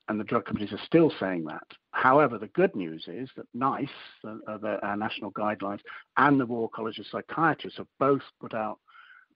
and 0.08 0.20
the 0.20 0.24
drug 0.24 0.46
companies 0.46 0.72
are 0.72 0.80
still 0.86 1.12
saying 1.20 1.46
that. 1.46 1.65
However, 1.92 2.38
the 2.38 2.48
good 2.48 2.75
news 2.75 3.06
is 3.08 3.30
that 3.36 3.48
NICE, 3.54 3.89
the, 4.24 4.39
uh, 4.48 4.58
the, 4.58 4.86
our 4.86 4.96
national 4.96 5.32
guidelines, 5.32 5.80
and 6.18 6.39
the 6.39 6.46
Royal 6.46 6.70
College 6.70 7.00
of 7.00 7.08
Psychiatrists 7.08 7.77
have 7.77 7.88
both 8.00 8.22
put 8.39 8.54
out 8.54 8.80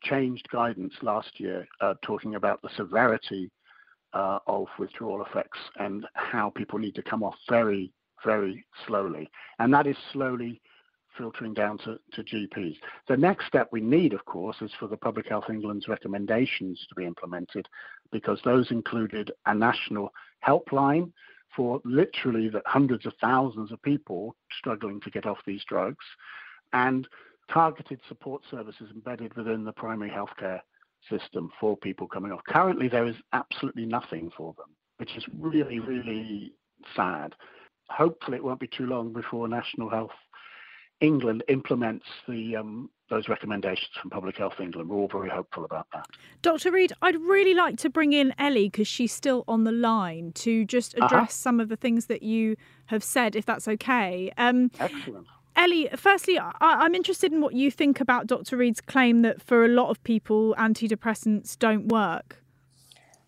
changed 0.04 0.48
guidance 0.52 0.94
last 1.02 1.40
year 1.40 1.68
uh, 1.82 1.94
talking 2.02 2.36
about 2.36 2.62
the 2.62 2.70
severity 2.76 3.52
uh, 4.14 4.40
of 4.48 4.68
withdrawal 4.78 5.24
effects 5.24 5.60
and 5.78 6.06
how 6.14 6.50
people 6.50 6.80
need 6.80 6.96
to 6.96 7.04
come 7.04 7.24
off 7.24 7.36
very, 7.50 7.92
very 8.26 8.66
slowly. 8.88 9.30
And 9.60 9.74
that 9.74 9.88
is 9.88 9.98
slowly 10.12 10.62
filtering 11.18 11.54
down 11.54 11.78
to, 11.80 12.00
to 12.14 12.24
GPs. 12.24 12.78
The 13.08 13.18
next 13.18 13.48
step 13.48 13.70
we 13.72 13.82
need, 13.82 14.14
of 14.14 14.26
course, 14.26 14.58
is 14.62 14.72
for 14.80 14.88
the 14.88 14.98
Public 14.98 15.28
Health 15.28 15.50
England's 15.50 15.88
recommendations 15.88 16.86
to 16.88 16.96
be 16.96 17.06
implemented 17.06 17.68
because 18.12 18.40
those 18.44 18.72
included 18.72 19.32
a 19.46 19.54
national 19.54 20.12
helpline 20.48 21.12
for 21.56 21.82
literally 21.84 22.48
the 22.48 22.62
hundreds 22.66 23.06
of 23.06 23.14
thousands 23.20 23.72
of 23.72 23.82
people 23.82 24.36
struggling 24.58 25.02
to 25.02 25.10
get 25.10 25.26
off 25.26 25.40
these 25.46 25.64
drugs 25.68 26.06
and 26.74 27.08
targeted 27.52 28.00
support 28.08 28.42
services 28.50 28.90
embedded 28.94 29.36
within 29.36 29.64
the 29.64 29.72
primary 29.72 30.10
healthcare 30.10 30.60
system 31.10 31.50
for 31.60 31.78
people 31.78 32.08
coming 32.08 32.32
off. 32.32 32.42
Currently, 32.48 32.88
there 32.88 33.06
is 33.06 33.16
absolutely 33.34 33.86
nothing 33.86 34.32
for 34.36 34.54
them, 34.58 34.68
which 34.98 35.16
is 35.16 35.24
really, 35.38 35.80
really 35.80 36.54
sad. 36.96 37.34
Hopefully, 37.90 38.38
it 38.38 38.44
won't 38.44 38.60
be 38.60 38.68
too 38.68 38.86
long 38.86 39.14
before 39.14 39.48
National 39.48 39.90
Health 39.90 40.12
England 41.02 41.44
implements 41.48 42.06
the 42.28 42.58
um, 42.58 42.90
those 43.10 43.28
recommendations 43.28 43.90
from 44.00 44.10
Public 44.10 44.38
Health 44.38 44.60
England. 44.60 44.90
We're 44.90 44.98
all 44.98 45.08
very 45.08 45.30
hopeful 45.30 45.66
about 45.66 45.88
that. 45.94 46.06
Dr. 46.42 46.72
Read, 46.72 46.94
I'd 47.02 47.16
really 47.16 47.54
like 47.54 47.78
to 47.78 47.90
bring 47.90 48.14
in 48.14 48.34
Ellie 48.38 48.68
because 48.70 48.88
she's 48.88 49.12
still 49.12 49.44
on 49.48 49.64
the 49.64 49.72
line 49.72 50.32
to 50.36 50.66
just 50.66 50.96
uh-huh. 50.96 51.06
address 51.06 51.22
uh-huh. 51.22 51.32
some 51.32 51.60
of 51.60 51.70
the 51.70 51.78
things 51.78 52.06
that 52.08 52.22
you 52.22 52.56
have 52.88 53.04
said, 53.04 53.36
if 53.36 53.46
that's 53.46 53.68
okay. 53.68 54.32
Um, 54.38 54.70
Excellent. 54.80 55.26
Ellie, 55.60 55.90
firstly, 55.94 56.40
I, 56.40 56.86
am 56.86 56.96
interested 56.96 57.34
in 57.34 57.42
what 57.42 57.54
you 57.54 57.70
think 57.70 58.00
about 58.00 58.28
Dr. 58.28 58.56
Read's 58.56 58.80
claim 58.80 59.24
that 59.24 59.42
for 59.42 59.66
a 59.66 59.68
lot 59.68 59.90
of 59.90 60.02
people, 60.06 60.56
antidepressants 60.58 61.60
don't 61.60 61.88
work. 61.90 62.42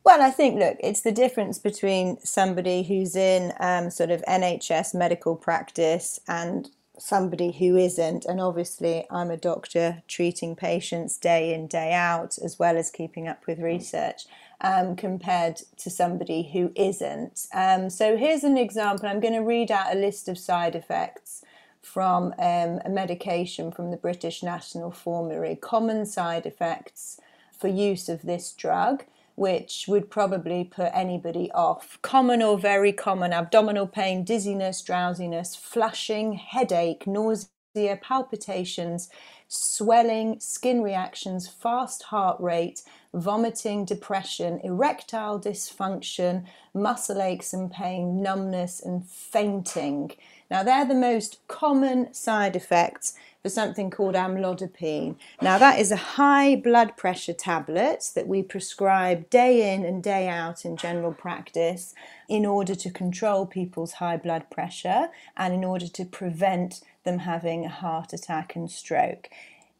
Well, 0.06 0.22
I 0.22 0.32
think, 0.32 0.58
look, 0.58 0.78
it's 0.80 1.02
the 1.02 1.12
difference 1.12 1.60
between 1.60 2.17
somebody 2.22 2.84
who's 2.84 3.17
in 3.17 3.52
um, 3.60 3.89
sort 3.89 4.12
of 4.12 4.24
NHS 4.30 4.96
medical 4.96 5.36
practice 5.36 6.22
and 6.26 6.70
somebody 6.98 7.52
who 7.52 7.76
isn't. 7.76 8.24
And 8.24 8.39
obviously, 8.39 9.06
I'm 9.12 9.30
a 9.30 9.36
doctor 9.36 10.02
treating 10.08 10.56
patients 10.56 11.17
day 11.17 11.54
in, 11.54 11.67
day 11.67 11.91
out, 11.91 12.38
as 12.38 12.58
well 12.58 12.78
as 12.78 12.89
keeping 12.91 13.28
up 13.28 13.46
with 13.46 13.60
research. 13.60 14.26
Um, 14.63 14.96
compared 14.96 15.60
to 15.78 15.89
somebody 15.89 16.52
who 16.54 16.72
isn't. 16.76 17.48
Um, 17.52 17.89
so 17.89 18.15
here's 18.15 18.44
an 18.44 18.60
example. 18.60 19.10
I'm 19.10 19.20
going 19.20 19.34
to 19.34 19.39
read 19.39 19.72
out 19.72 19.91
a 19.91 19.98
list 19.98 20.30
of 20.30 20.38
side 20.38 20.76
effects 20.76 21.44
from 21.82 22.34
um, 22.38 22.80
a 22.86 22.89
medication 22.89 23.72
from 23.72 23.91
the 23.91 23.98
British 23.98 24.44
National 24.44 24.91
Formulary, 24.91 25.56
common 25.56 26.06
side 26.06 26.46
effects 26.46 27.20
for 27.58 27.67
use 27.67 28.10
of 28.10 28.22
this 28.24 28.54
drug, 28.54 29.04
which 29.36 29.86
would 29.88 30.10
probably 30.10 30.63
put 30.63 30.91
anybody 30.94 31.52
off. 31.52 31.98
Common 32.02 32.41
or 32.41 32.58
very 32.58 32.91
common 32.91 33.34
abdominal 33.34 33.88
pain, 33.88 34.24
dizziness, 34.24 34.82
drowsiness, 34.82 35.56
flushing, 35.56 36.34
headache, 36.34 37.08
nausea, 37.08 37.98
palpitations, 38.02 39.10
swelling, 39.48 40.39
skin 40.39 40.82
reactions, 40.82 41.48
fast 41.48 42.04
heart 42.04 42.39
rate, 42.39 42.84
vomiting, 43.13 43.84
depression, 43.84 44.60
erectile 44.63 45.39
dysfunction, 45.39 46.46
muscle 46.74 47.22
aches 47.22 47.54
and 47.54 47.72
pain, 47.72 48.22
numbness, 48.22 48.82
and 48.82 49.06
fainting. 49.08 50.12
Now, 50.52 50.64
they're 50.64 50.84
the 50.84 50.94
most 50.94 51.40
common 51.48 52.14
side 52.14 52.58
effects 52.58 53.14
for 53.42 53.48
something 53.48 53.90
called 53.90 54.16
amlodipine. 54.16 55.16
Now, 55.42 55.58
that 55.58 55.80
is 55.80 55.94
a 55.94 55.96
high 55.96 56.58
blood 56.58 56.98
pressure 56.98 57.32
tablet 57.32 58.12
that 58.16 58.28
we 58.28 58.44
prescribe 58.44 59.30
day 59.30 59.74
in 59.74 59.86
and 59.86 60.04
day 60.04 60.28
out 60.28 60.66
in 60.66 60.76
general 60.76 61.14
practice 61.14 61.96
in 62.28 62.46
order 62.46 62.76
to 62.76 62.92
control 62.92 63.46
people's 63.46 63.94
high 63.94 64.18
blood 64.18 64.50
pressure 64.52 65.08
and 65.38 65.54
in 65.54 65.64
order 65.64 65.88
to 65.88 66.04
prevent 66.04 66.82
them 67.06 67.20
having 67.20 67.64
a 67.64 67.70
heart 67.70 68.12
attack 68.12 68.54
and 68.54 68.70
stroke. 68.70 69.30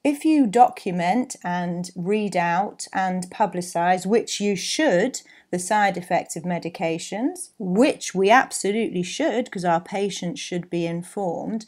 If 0.06 0.24
you 0.24 0.48
document 0.48 1.36
and 1.44 1.92
read 1.98 2.36
out 2.36 2.88
and 2.94 3.30
publicize, 3.30 4.06
which 4.06 4.40
you 4.40 4.56
should, 4.56 5.22
the 5.52 5.60
side 5.60 5.98
effects 5.98 6.36
of 6.36 6.44
medications, 6.44 7.50
which 7.60 8.16
we 8.16 8.30
absolutely 8.30 9.04
should 9.04 9.46
because 9.46 9.66
our 9.66 9.82
patients 9.82 10.40
should 10.40 10.70
be 10.70 10.86
informed, 10.86 11.66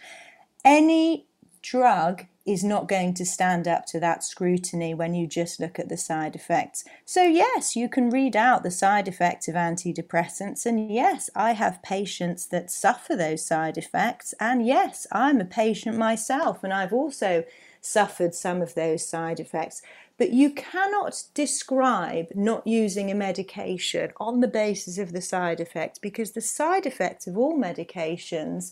any 0.66 1.28
drug 1.62 2.26
is 2.46 2.64
not 2.64 2.90
going 2.90 3.14
to 3.14 3.26
stand 3.26 3.68
up 3.68 3.86
to 3.86 4.00
that 4.00 4.24
scrutiny 4.24 4.94
when 4.94 5.14
you 5.14 5.26
just 5.26 5.60
look 5.62 5.80
at 5.80 5.88
the 5.88 5.96
side 5.96 6.36
effects. 6.36 6.84
So, 7.06 7.24
yes, 7.24 7.76
you 7.76 7.88
can 7.88 8.10
read 8.10 8.36
out 8.36 8.64
the 8.64 8.72
side 8.72 9.08
effects 9.08 9.48
of 9.48 9.56
antidepressants, 9.56 10.66
and 10.66 10.92
yes, 10.92 11.30
I 11.36 11.54
have 11.54 11.82
patients 11.82 12.48
that 12.48 12.70
suffer 12.70 13.16
those 13.16 13.46
side 13.46 13.78
effects, 13.78 14.34
and 14.40 14.66
yes, 14.66 15.08
I'm 15.12 15.40
a 15.40 15.46
patient 15.46 15.98
myself, 15.98 16.64
and 16.64 16.74
I've 16.74 16.94
also 16.94 17.46
suffered 17.80 18.36
some 18.36 18.62
of 18.62 18.76
those 18.76 19.08
side 19.08 19.40
effects. 19.40 19.82
But 20.18 20.32
you 20.32 20.52
cannot 20.52 21.24
describe 21.34 22.28
not 22.36 22.68
using 22.68 23.10
a 23.10 23.16
medication 23.16 24.12
on 24.18 24.42
the 24.42 24.48
basis 24.48 24.98
of 24.98 25.12
the 25.12 25.22
side 25.22 25.60
effects 25.60 26.00
because 26.00 26.32
the 26.32 26.42
side 26.42 26.86
effects 26.86 27.26
of 27.26 27.38
all 27.38 27.58
medications 27.58 28.72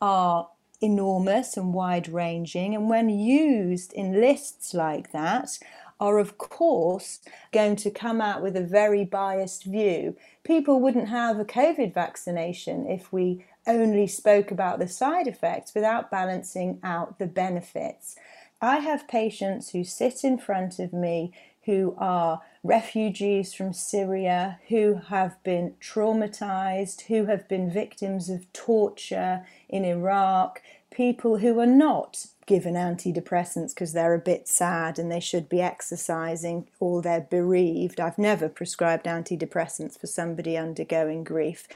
are 0.00 0.48
enormous 0.80 1.56
and 1.56 1.74
wide 1.74 2.08
ranging. 2.08 2.74
And 2.74 2.88
when 2.88 3.10
used 3.10 3.92
in 3.92 4.20
lists 4.20 4.72
like 4.72 5.12
that, 5.12 5.58
are 6.00 6.18
of 6.18 6.38
course 6.38 7.18
going 7.52 7.74
to 7.74 7.90
come 7.90 8.20
out 8.20 8.42
with 8.42 8.56
a 8.56 8.62
very 8.62 9.04
biased 9.04 9.64
view. 9.64 10.16
People 10.44 10.80
wouldn't 10.80 11.08
have 11.08 11.38
a 11.38 11.44
COVID 11.44 11.92
vaccination 11.92 12.86
if 12.86 13.12
we 13.12 13.44
only 13.66 14.06
spoke 14.06 14.50
about 14.50 14.78
the 14.78 14.88
side 14.88 15.26
effects 15.26 15.74
without 15.74 16.10
balancing 16.10 16.78
out 16.82 17.18
the 17.18 17.26
benefits. 17.26 18.16
I 18.60 18.78
have 18.78 19.08
patients 19.08 19.70
who 19.70 19.84
sit 19.84 20.24
in 20.24 20.38
front 20.38 20.78
of 20.78 20.92
me 20.92 21.32
who 21.64 21.94
are 21.98 22.40
refugees 22.62 23.52
from 23.52 23.72
Syria, 23.72 24.58
who 24.68 25.00
have 25.08 25.40
been 25.42 25.74
traumatized, 25.80 27.02
who 27.02 27.26
have 27.26 27.46
been 27.46 27.70
victims 27.70 28.30
of 28.30 28.50
torture 28.52 29.44
in 29.68 29.84
Iraq, 29.84 30.62
people 30.90 31.38
who 31.38 31.60
are 31.60 31.66
not 31.66 32.26
given 32.46 32.74
antidepressants 32.74 33.74
because 33.74 33.92
they're 33.92 34.14
a 34.14 34.18
bit 34.18 34.48
sad 34.48 34.98
and 34.98 35.12
they 35.12 35.20
should 35.20 35.48
be 35.48 35.60
exercising 35.60 36.66
or 36.80 37.02
they're 37.02 37.20
bereaved. 37.20 38.00
I've 38.00 38.18
never 38.18 38.48
prescribed 38.48 39.04
antidepressants 39.04 40.00
for 40.00 40.06
somebody 40.06 40.56
undergoing 40.56 41.22
grief. 41.22 41.68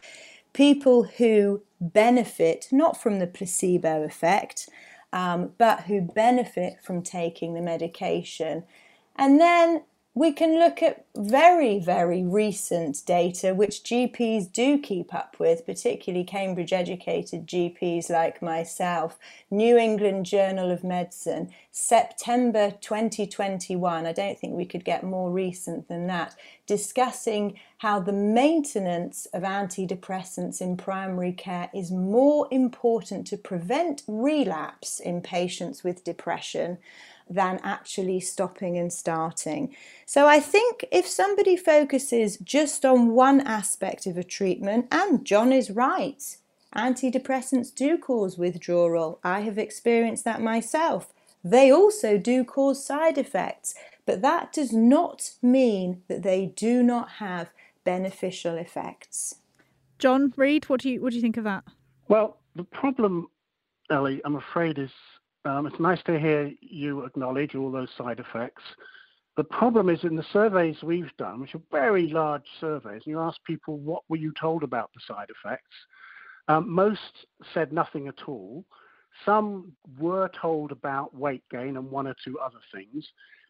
People 0.55 1.03
who 1.05 1.62
benefit 1.81 2.68
not 2.73 3.01
from 3.01 3.18
the 3.18 3.27
placebo 3.27 4.03
effect, 4.03 4.71
um, 5.12 5.53
but 5.59 5.83
who 5.83 6.01
benefit 6.01 6.83
from 6.83 7.03
taking 7.03 7.55
the 7.55 7.61
medication. 7.61 8.64
And 9.16 9.40
then 9.40 9.85
we 10.14 10.31
can 10.31 10.59
look 10.59 10.83
at 10.83 11.07
very, 11.16 11.79
very 11.79 12.22
recent 12.22 13.05
data 13.07 13.55
which 13.55 13.83
GPs 13.83 14.53
do 14.53 14.79
keep 14.79 15.14
up 15.14 15.37
with, 15.38 15.64
particularly 15.64 16.25
Cambridge 16.25 16.72
educated 16.72 17.46
GPs 17.46 18.11
like 18.11 18.42
myself. 18.42 19.18
New 19.51 19.79
England 19.79 20.27
Journal 20.27 20.70
of 20.70 20.85
Medicine, 20.85 21.51
September 21.70 22.72
2021. 22.83 24.05
I 24.05 24.12
don't 24.12 24.38
think 24.38 24.55
we 24.55 24.66
could 24.66 24.85
get 24.85 25.03
more 25.03 25.31
recent 25.31 25.88
than 25.88 26.07
that, 26.09 26.37
discussing 26.66 27.59
how 27.79 27.98
the 27.98 28.12
maintenance 28.12 29.27
of 29.33 29.44
antidepressants 29.44 30.61
in 30.61 30.77
primary 30.77 31.33
care 31.33 31.70
is 31.75 31.90
more 31.90 32.48
important 32.51 33.27
to 33.29 33.38
prevent 33.38 34.03
relapse 34.07 35.01
in 35.01 35.22
patients 35.22 35.83
with 35.83 36.05
depression 36.05 36.77
than 37.28 37.61
actually 37.62 38.20
stopping 38.20 38.76
and 38.78 38.92
starting. 38.92 39.74
So 40.06 40.26
I 40.26 40.40
think 40.40 40.85
if 40.90 41.06
somebody 41.06 41.56
focuses 41.56 42.37
just 42.38 42.85
on 42.85 43.12
one 43.12 43.40
aspect 43.40 44.06
of 44.06 44.16
a 44.16 44.24
treatment, 44.24 44.87
and 44.90 45.24
John 45.24 45.52
is 45.52 45.70
right, 45.70 46.37
antidepressants 46.74 47.74
do 47.74 47.98
cause 47.98 48.38
withdrawal. 48.38 49.20
I 49.22 49.40
have 49.40 49.58
experienced 49.58 50.24
that 50.24 50.40
myself. 50.40 51.12
They 51.44 51.72
also 51.72 52.18
do 52.18 52.44
cause 52.44 52.85
side 52.85 53.18
effects, 53.18 53.74
but 54.06 54.22
that 54.22 54.52
does 54.52 54.72
not 54.72 55.32
mean 55.42 56.02
that 56.08 56.22
they 56.22 56.46
do 56.46 56.82
not 56.82 57.12
have 57.12 57.50
beneficial 57.85 58.56
effects. 58.56 59.37
John 59.98 60.32
Read, 60.37 60.68
what 60.68 60.80
do 60.80 60.90
you 60.90 61.00
what 61.00 61.11
do 61.11 61.16
you 61.16 61.22
think 61.22 61.37
of 61.37 61.44
that? 61.44 61.64
Well, 62.08 62.38
the 62.56 62.64
problem, 62.64 63.28
Ellie, 63.90 64.20
I'm 64.24 64.37
afraid, 64.37 64.78
is 64.78 64.90
um, 65.44 65.66
it's 65.66 65.81
nice 65.81 66.02
to 66.05 66.18
hear 66.18 66.52
you 66.61 67.05
acknowledge 67.05 67.55
all 67.55 67.70
those 67.70 67.88
side 67.98 68.20
effects. 68.20 68.62
The 69.37 69.44
problem 69.44 69.88
is 69.88 70.05
in 70.05 70.14
the 70.14 70.26
surveys 70.33 70.76
we've 70.83 71.16
done, 71.18 71.40
which 71.40 71.55
are 71.55 71.62
very 71.70 72.09
large 72.09 72.44
surveys, 72.61 73.02
and 73.05 73.12
you 73.12 73.20
ask 73.20 73.38
people 73.44 73.78
what 73.78 74.02
were 74.09 74.16
you 74.16 74.33
told 74.38 74.62
about 74.62 74.90
the 74.94 75.00
side 75.07 75.28
effects. 75.31 75.74
Um, 76.48 76.70
most 76.70 77.26
said 77.55 77.72
nothing 77.72 78.09
at 78.09 78.28
all. 78.28 78.64
Some 79.24 79.72
were 79.98 80.31
told 80.40 80.72
about 80.72 81.14
weight 81.14 81.44
gain 81.50 81.76
and 81.76 81.90
one 81.90 82.07
or 82.07 82.14
two 82.24 82.38
other 82.38 82.59
things. 82.74 83.07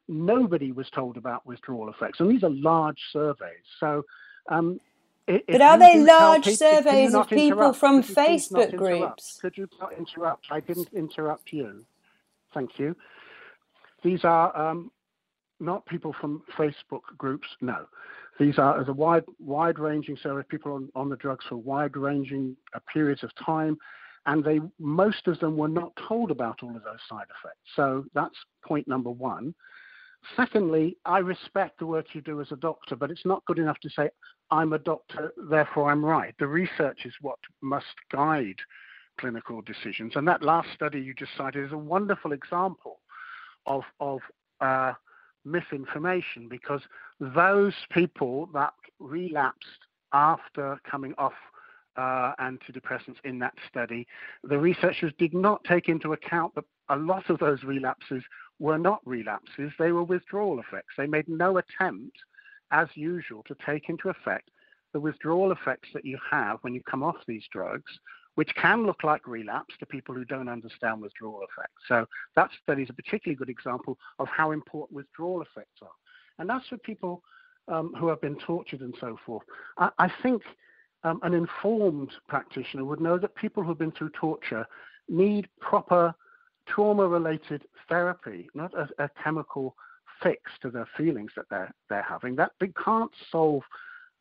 Nobody 0.08 0.72
was 0.72 0.88
told 0.90 1.16
about 1.16 1.46
withdrawal 1.46 1.90
effects, 1.90 2.20
and 2.20 2.30
these 2.30 2.42
are 2.44 2.50
large 2.50 2.98
surveys. 3.12 3.64
So 3.80 4.04
um, 4.50 4.78
but 5.26 5.60
are 5.60 5.78
they 5.78 5.98
large 5.98 6.44
people, 6.44 6.56
surveys 6.56 7.14
of 7.14 7.28
people 7.28 7.72
from 7.72 8.02
Facebook 8.02 8.76
groups? 8.76 9.38
Could 9.40 9.56
you 9.56 9.68
not 9.80 9.92
interrupt? 9.96 10.46
I 10.50 10.60
didn't 10.60 10.88
interrupt 10.92 11.52
you. 11.52 11.84
Thank 12.54 12.78
you. 12.78 12.96
These 14.02 14.24
are 14.24 14.56
um, 14.56 14.90
not 15.60 15.86
people 15.86 16.14
from 16.20 16.42
Facebook 16.56 17.02
groups. 17.16 17.46
No, 17.60 17.86
these 18.38 18.58
are 18.58 18.80
as 18.80 18.88
a 18.88 18.92
wide, 18.92 19.24
wide-ranging 19.38 20.16
survey 20.22 20.40
of 20.40 20.48
people 20.48 20.72
on, 20.72 20.88
on 20.94 21.08
the 21.08 21.16
drugs 21.16 21.44
for 21.48 21.56
wide-ranging 21.56 22.56
uh, 22.74 22.80
periods 22.92 23.22
of 23.22 23.30
time, 23.36 23.78
and 24.26 24.42
they 24.42 24.60
most 24.78 25.28
of 25.28 25.38
them 25.38 25.56
were 25.56 25.68
not 25.68 25.92
told 26.08 26.30
about 26.30 26.62
all 26.62 26.74
of 26.76 26.82
those 26.82 27.00
side 27.08 27.26
effects. 27.30 27.60
So 27.76 28.04
that's 28.12 28.34
point 28.64 28.88
number 28.88 29.10
one. 29.10 29.54
Secondly, 30.36 30.96
I 31.04 31.18
respect 31.18 31.78
the 31.78 31.86
work 31.86 32.06
you 32.14 32.20
do 32.20 32.40
as 32.40 32.52
a 32.52 32.56
doctor, 32.56 32.96
but 32.96 33.10
it's 33.10 33.26
not 33.26 33.44
good 33.46 33.58
enough 33.58 33.78
to 33.80 33.90
say, 33.90 34.08
I'm 34.50 34.72
a 34.72 34.78
doctor, 34.78 35.32
therefore 35.50 35.90
I'm 35.90 36.04
right. 36.04 36.34
The 36.38 36.46
research 36.46 37.00
is 37.04 37.14
what 37.20 37.38
must 37.60 37.86
guide 38.10 38.58
clinical 39.18 39.62
decisions. 39.62 40.12
And 40.14 40.26
that 40.28 40.42
last 40.42 40.68
study 40.74 41.00
you 41.00 41.14
just 41.14 41.32
cited 41.36 41.64
is 41.64 41.72
a 41.72 41.78
wonderful 41.78 42.32
example 42.32 43.00
of, 43.66 43.82
of 44.00 44.20
uh, 44.60 44.92
misinformation 45.44 46.48
because 46.48 46.82
those 47.20 47.74
people 47.90 48.48
that 48.54 48.74
relapsed 48.98 49.66
after 50.12 50.78
coming 50.88 51.14
off 51.18 51.32
uh, 51.96 52.32
antidepressants 52.40 53.16
in 53.24 53.38
that 53.38 53.54
study, 53.68 54.06
the 54.44 54.58
researchers 54.58 55.12
did 55.18 55.34
not 55.34 55.62
take 55.64 55.88
into 55.88 56.12
account 56.12 56.54
that 56.54 56.64
a 56.88 56.96
lot 56.96 57.28
of 57.30 57.38
those 57.38 57.62
relapses 57.62 58.22
were 58.58 58.78
not 58.78 59.00
relapses, 59.04 59.72
they 59.78 59.92
were 59.92 60.04
withdrawal 60.04 60.60
effects. 60.60 60.94
They 60.96 61.06
made 61.06 61.28
no 61.28 61.58
attempt, 61.58 62.16
as 62.70 62.88
usual, 62.94 63.42
to 63.44 63.56
take 63.66 63.88
into 63.88 64.08
effect 64.08 64.50
the 64.92 65.00
withdrawal 65.00 65.52
effects 65.52 65.88
that 65.94 66.04
you 66.04 66.18
have 66.30 66.58
when 66.60 66.74
you 66.74 66.82
come 66.88 67.02
off 67.02 67.16
these 67.26 67.44
drugs, 67.50 67.90
which 68.34 68.54
can 68.54 68.86
look 68.86 69.02
like 69.04 69.26
relapse 69.26 69.74
to 69.78 69.86
people 69.86 70.14
who 70.14 70.24
don't 70.24 70.48
understand 70.48 71.00
withdrawal 71.00 71.40
effects. 71.42 71.82
So 71.88 72.06
that 72.36 72.50
study 72.62 72.82
is 72.82 72.90
a 72.90 72.94
particularly 72.94 73.36
good 73.36 73.48
example 73.48 73.98
of 74.18 74.28
how 74.28 74.52
important 74.52 74.96
withdrawal 74.96 75.42
effects 75.42 75.80
are. 75.82 75.88
And 76.38 76.48
that's 76.48 76.66
for 76.68 76.78
people 76.78 77.22
um, 77.68 77.94
who 77.98 78.08
have 78.08 78.20
been 78.20 78.36
tortured 78.36 78.80
and 78.80 78.94
so 79.00 79.18
forth. 79.24 79.44
I, 79.78 79.90
I 79.98 80.12
think 80.22 80.42
um, 81.04 81.20
an 81.22 81.34
informed 81.34 82.12
practitioner 82.28 82.84
would 82.84 83.00
know 83.00 83.18
that 83.18 83.34
people 83.34 83.62
who've 83.62 83.78
been 83.78 83.92
through 83.92 84.10
torture 84.10 84.66
need 85.08 85.48
proper 85.60 86.14
trauma 86.66 87.06
related 87.06 87.62
therapy, 87.88 88.48
not 88.54 88.72
a, 88.74 88.88
a, 89.02 89.08
chemical 89.22 89.74
fix 90.22 90.40
to 90.62 90.70
the 90.70 90.86
feelings 90.96 91.32
that 91.36 91.46
they're, 91.50 91.72
they're 91.88 92.06
having. 92.08 92.36
That 92.36 92.52
they 92.60 92.72
can't 92.84 93.10
solve 93.30 93.62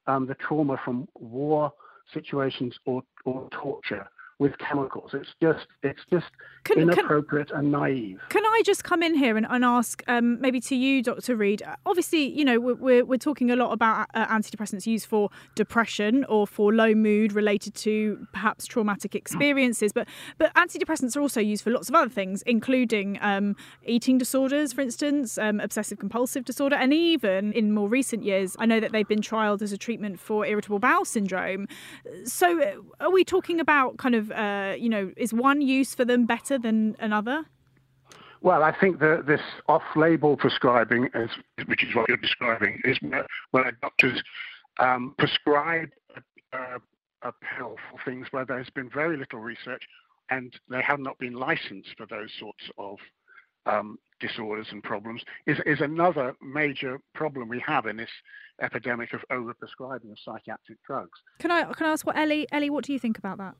um, 0.07 0.25
the 0.27 0.35
trauma 0.35 0.79
from 0.83 1.07
war 1.15 1.71
situations 2.13 2.75
or, 2.85 3.03
or 3.25 3.47
torture 3.51 4.07
with 4.41 4.57
chemicals. 4.57 5.11
It's 5.13 5.29
just 5.39 5.67
it's 5.83 6.01
just 6.11 6.25
can, 6.63 6.79
inappropriate 6.79 7.49
can, 7.49 7.59
and 7.59 7.71
naive. 7.71 8.19
Can 8.29 8.43
I 8.43 8.63
just 8.65 8.83
come 8.83 9.03
in 9.03 9.13
here 9.13 9.37
and, 9.37 9.45
and 9.47 9.63
ask 9.63 10.03
um, 10.07 10.41
maybe 10.41 10.59
to 10.61 10.75
you, 10.75 11.03
Dr. 11.03 11.35
Read? 11.35 11.61
Obviously, 11.85 12.27
you 12.27 12.43
know 12.43 12.59
we're 12.59 13.05
we're 13.05 13.17
talking 13.17 13.51
a 13.51 13.55
lot 13.55 13.71
about 13.71 14.09
uh, 14.15 14.25
antidepressants 14.25 14.87
used 14.87 15.05
for 15.05 15.29
depression 15.53 16.25
or 16.25 16.47
for 16.47 16.73
low 16.73 16.95
mood 16.95 17.33
related 17.33 17.75
to 17.75 18.27
perhaps 18.33 18.65
traumatic 18.65 19.13
experiences, 19.13 19.93
but 19.93 20.07
but 20.39 20.51
antidepressants 20.55 21.15
are 21.15 21.21
also 21.21 21.39
used 21.39 21.63
for 21.63 21.69
lots 21.69 21.87
of 21.87 21.93
other 21.93 22.09
things, 22.09 22.41
including 22.47 23.19
um, 23.21 23.55
eating 23.85 24.17
disorders, 24.17 24.73
for 24.73 24.81
instance, 24.81 25.37
um, 25.37 25.59
obsessive 25.59 25.99
compulsive 25.99 26.45
disorder, 26.45 26.75
and 26.75 26.95
even 26.95 27.53
in 27.53 27.73
more 27.73 27.87
recent 27.87 28.23
years, 28.23 28.55
I 28.57 28.65
know 28.65 28.79
that 28.79 28.91
they've 28.91 29.07
been 29.07 29.21
trialed 29.21 29.61
as 29.61 29.71
a 29.71 29.77
treatment 29.77 30.19
for 30.19 30.47
irritable 30.47 30.79
bowel 30.79 31.05
syndrome. 31.05 31.67
So, 32.25 32.59
uh, 32.59 32.73
are 32.99 33.11
we 33.11 33.23
talking 33.23 33.59
about 33.59 33.97
kind 33.97 34.15
of 34.15 34.30
uh, 34.31 34.75
you 34.77 34.89
know, 34.89 35.11
is 35.17 35.33
one 35.33 35.61
use 35.61 35.95
for 35.95 36.05
them 36.05 36.25
better 36.25 36.57
than 36.57 36.95
another? 36.99 37.45
Well, 38.41 38.63
I 38.63 38.71
think 38.71 38.99
that 38.99 39.25
this 39.27 39.41
off-label 39.67 40.35
prescribing, 40.35 41.09
is, 41.13 41.29
which 41.67 41.83
is 41.83 41.95
what 41.95 42.09
you're 42.09 42.17
describing, 42.17 42.81
is 42.83 42.97
where 43.51 43.71
doctors 43.81 44.21
um, 44.79 45.13
prescribe 45.17 45.89
a, 46.15 46.57
a, 46.57 47.29
a 47.29 47.31
pill 47.55 47.75
for 47.89 47.99
things 48.03 48.27
where 48.31 48.45
there's 48.45 48.69
been 48.71 48.89
very 48.89 49.15
little 49.15 49.39
research 49.39 49.83
and 50.31 50.53
they 50.69 50.81
have 50.81 50.99
not 50.99 51.19
been 51.19 51.33
licensed 51.33 51.89
for 51.97 52.07
those 52.07 52.29
sorts 52.39 52.63
of 52.77 52.97
um, 53.67 53.99
disorders 54.19 54.67
and 54.71 54.81
problems 54.81 55.21
is, 55.45 55.57
is 55.65 55.81
another 55.81 56.33
major 56.41 56.99
problem 57.13 57.47
we 57.47 57.59
have 57.65 57.85
in 57.85 57.97
this 57.97 58.09
epidemic 58.61 59.13
of 59.13 59.21
overprescribing 59.31 60.11
of 60.11 60.17
psychiatric 60.23 60.77
drugs. 60.85 61.19
Can 61.39 61.51
I 61.51 61.63
can 61.73 61.87
I 61.87 61.91
ask 61.91 62.05
what 62.05 62.17
Ellie 62.17 62.47
Ellie 62.51 62.69
what 62.69 62.85
do 62.85 62.93
you 62.93 62.99
think 62.99 63.17
about 63.17 63.37
that? 63.37 63.55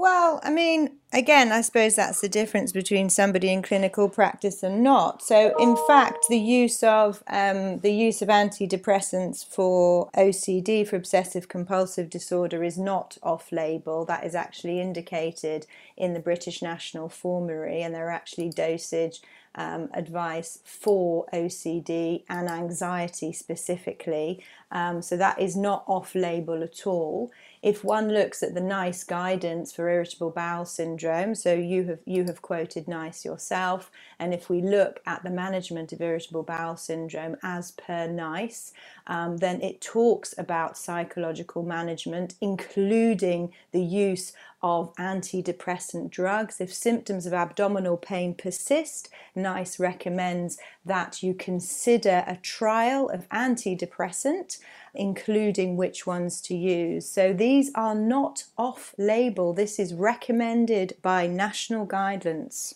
Well, 0.00 0.40
I 0.42 0.48
mean, 0.48 0.96
again, 1.12 1.52
I 1.52 1.60
suppose 1.60 1.94
that's 1.94 2.22
the 2.22 2.28
difference 2.30 2.72
between 2.72 3.10
somebody 3.10 3.52
in 3.52 3.60
clinical 3.60 4.08
practice 4.08 4.62
and 4.62 4.82
not. 4.82 5.22
So, 5.22 5.54
in 5.58 5.76
fact, 5.86 6.24
the 6.30 6.38
use 6.38 6.82
of 6.82 7.22
um, 7.26 7.80
the 7.80 7.92
use 7.92 8.22
of 8.22 8.28
antidepressants 8.28 9.44
for 9.44 10.08
OCD 10.16 10.88
for 10.88 10.96
obsessive 10.96 11.48
compulsive 11.48 12.08
disorder 12.08 12.64
is 12.64 12.78
not 12.78 13.18
off-label. 13.22 14.06
That 14.06 14.24
is 14.24 14.34
actually 14.34 14.80
indicated 14.80 15.66
in 15.98 16.14
the 16.14 16.20
British 16.20 16.62
National 16.62 17.10
Formulary, 17.10 17.82
and 17.82 17.94
there 17.94 18.06
are 18.06 18.10
actually 18.10 18.48
dosage 18.48 19.20
um, 19.54 19.90
advice 19.92 20.60
for 20.64 21.26
OCD 21.34 22.22
and 22.30 22.48
anxiety 22.48 23.34
specifically. 23.34 24.42
Um, 24.70 25.02
so 25.02 25.18
that 25.18 25.38
is 25.38 25.56
not 25.56 25.84
off-label 25.86 26.62
at 26.62 26.86
all 26.86 27.30
if 27.62 27.84
one 27.84 28.08
looks 28.08 28.42
at 28.42 28.54
the 28.54 28.60
NICE 28.60 29.04
guidance 29.04 29.72
for 29.72 29.88
irritable 29.88 30.30
bowel 30.30 30.64
syndrome, 30.64 31.34
so 31.34 31.52
you 31.54 31.84
have 31.84 31.98
you 32.06 32.24
have 32.24 32.42
quoted 32.42 32.88
NICE 32.88 33.24
yourself, 33.24 33.90
and 34.18 34.32
if 34.32 34.48
we 34.48 34.62
look 34.62 35.00
at 35.06 35.22
the 35.22 35.30
management 35.30 35.92
of 35.92 36.00
irritable 36.00 36.42
bowel 36.42 36.76
syndrome 36.76 37.36
as 37.42 37.72
per 37.72 38.06
NICE, 38.06 38.72
um, 39.08 39.36
then 39.38 39.60
it 39.60 39.80
talks 39.80 40.34
about 40.38 40.78
psychological 40.78 41.62
management, 41.62 42.34
including 42.40 43.52
the 43.72 43.82
use 43.82 44.32
of 44.62 44.94
antidepressant 44.96 46.10
drugs. 46.10 46.60
If 46.60 46.72
symptoms 46.72 47.26
of 47.26 47.32
abdominal 47.32 47.96
pain 47.96 48.34
persist, 48.34 49.08
NICE 49.34 49.80
recommends 49.80 50.58
that 50.84 51.22
you 51.22 51.34
consider 51.34 52.24
a 52.26 52.36
trial 52.36 53.08
of 53.08 53.28
antidepressant, 53.30 54.58
including 54.94 55.76
which 55.76 56.06
ones 56.06 56.40
to 56.42 56.54
use. 56.54 57.08
So 57.08 57.32
these 57.32 57.70
are 57.74 57.94
not 57.94 58.44
off 58.58 58.94
label, 58.98 59.52
this 59.52 59.78
is 59.78 59.94
recommended 59.94 60.96
by 61.02 61.26
national 61.26 61.86
guidance. 61.86 62.74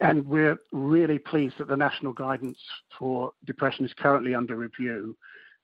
And 0.00 0.26
we're 0.26 0.58
really 0.72 1.18
pleased 1.18 1.58
that 1.58 1.68
the 1.68 1.76
national 1.76 2.14
guidance 2.14 2.58
for 2.98 3.32
depression 3.44 3.84
is 3.84 3.92
currently 3.92 4.34
under 4.34 4.56
review 4.56 5.14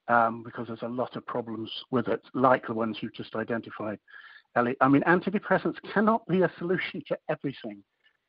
um, 0.09 0.43
because 0.43 0.67
there's 0.67 0.83
a 0.83 0.89
lot 0.89 1.17
of 1.17 1.27
problems 1.27 1.71
with 1.91 2.09
it, 2.09 2.23
like 2.35 2.67
the 2.67 2.75
ones 2.75 2.99
you've 3.01 3.15
just 3.15 3.35
identified, 3.35 3.99
Ellie. 4.57 4.77
I 4.81 4.89
mean, 4.89 5.03
antidepressants 5.03 5.77
cannot 5.93 6.27
be 6.27 6.43
a 6.43 6.51
solution 6.59 7.03
to 7.09 7.19
everything, 7.29 7.83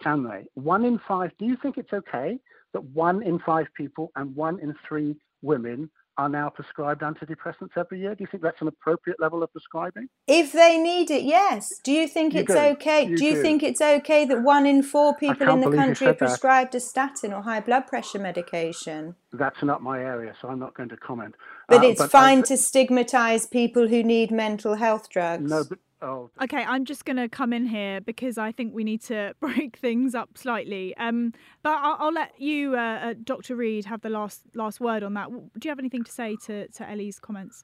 can 0.03 0.23
they? 0.23 0.45
One 0.55 0.85
in 0.85 0.99
five, 1.07 1.31
do 1.39 1.45
you 1.45 1.57
think 1.61 1.77
it's 1.77 1.93
okay 1.93 2.37
that 2.73 2.83
one 2.83 3.23
in 3.23 3.39
five 3.39 3.67
people 3.75 4.11
and 4.15 4.35
one 4.35 4.59
in 4.59 4.75
three 4.87 5.15
women 5.41 5.89
are 6.17 6.27
now 6.27 6.49
prescribed 6.49 7.01
antidepressants 7.01 7.77
every 7.77 7.99
year? 7.99 8.15
Do 8.15 8.23
you 8.23 8.27
think 8.29 8.43
that's 8.43 8.61
an 8.61 8.67
appropriate 8.67 9.19
level 9.19 9.43
of 9.43 9.51
prescribing? 9.51 10.09
If 10.27 10.51
they 10.51 10.77
need 10.77 11.11
it, 11.11 11.23
yes. 11.23 11.79
Do 11.83 11.91
you 11.91 12.07
think 12.07 12.33
you 12.33 12.41
it's 12.41 12.53
do. 12.53 12.59
okay? 12.59 13.05
You 13.05 13.17
do 13.17 13.25
you 13.25 13.33
do. 13.35 13.41
think 13.41 13.63
it's 13.63 13.81
okay 13.81 14.25
that 14.25 14.41
one 14.41 14.65
in 14.65 14.81
four 14.83 15.15
people 15.15 15.47
in 15.49 15.61
the 15.61 15.71
country 15.71 16.07
are 16.07 16.13
prescribed 16.13 16.73
that. 16.73 16.79
a 16.79 16.81
statin 16.81 17.33
or 17.33 17.43
high 17.43 17.59
blood 17.59 17.87
pressure 17.87 18.19
medication? 18.19 19.15
That's 19.31 19.61
not 19.63 19.81
my 19.83 19.99
area, 19.99 20.33
so 20.41 20.49
I'm 20.49 20.59
not 20.59 20.73
going 20.73 20.89
to 20.89 20.97
comment. 20.97 21.35
But 21.67 21.83
uh, 21.83 21.87
it's 21.87 22.01
but 22.01 22.11
fine 22.11 22.39
I, 22.39 22.41
to 22.43 22.57
stigmatize 22.57 23.45
people 23.45 23.87
who 23.87 24.03
need 24.03 24.31
mental 24.31 24.75
health 24.75 25.09
drugs. 25.09 25.49
No, 25.49 25.63
but 25.67 25.79
Oh. 26.01 26.29
Okay, 26.43 26.63
I'm 26.63 26.85
just 26.85 27.05
going 27.05 27.17
to 27.17 27.27
come 27.27 27.51
in 27.53 27.65
here 27.65 28.01
because 28.01 28.37
I 28.37 28.51
think 28.51 28.73
we 28.73 28.83
need 28.83 29.01
to 29.05 29.33
break 29.39 29.77
things 29.77 30.13
up 30.13 30.37
slightly. 30.37 30.95
Um, 30.97 31.33
but 31.63 31.71
I'll, 31.71 31.97
I'll 31.99 32.13
let 32.13 32.39
you, 32.39 32.75
uh, 32.75 32.79
uh, 32.79 33.13
Dr. 33.23 33.55
Read, 33.55 33.85
have 33.85 34.01
the 34.01 34.09
last 34.09 34.43
last 34.53 34.79
word 34.79 35.01
on 35.03 35.15
that. 35.15 35.29
Do 35.29 35.49
you 35.63 35.71
have 35.71 35.79
anything 35.79 36.03
to 36.03 36.11
say 36.11 36.37
to, 36.45 36.67
to 36.67 36.89
Ellie's 36.89 37.19
comments? 37.19 37.63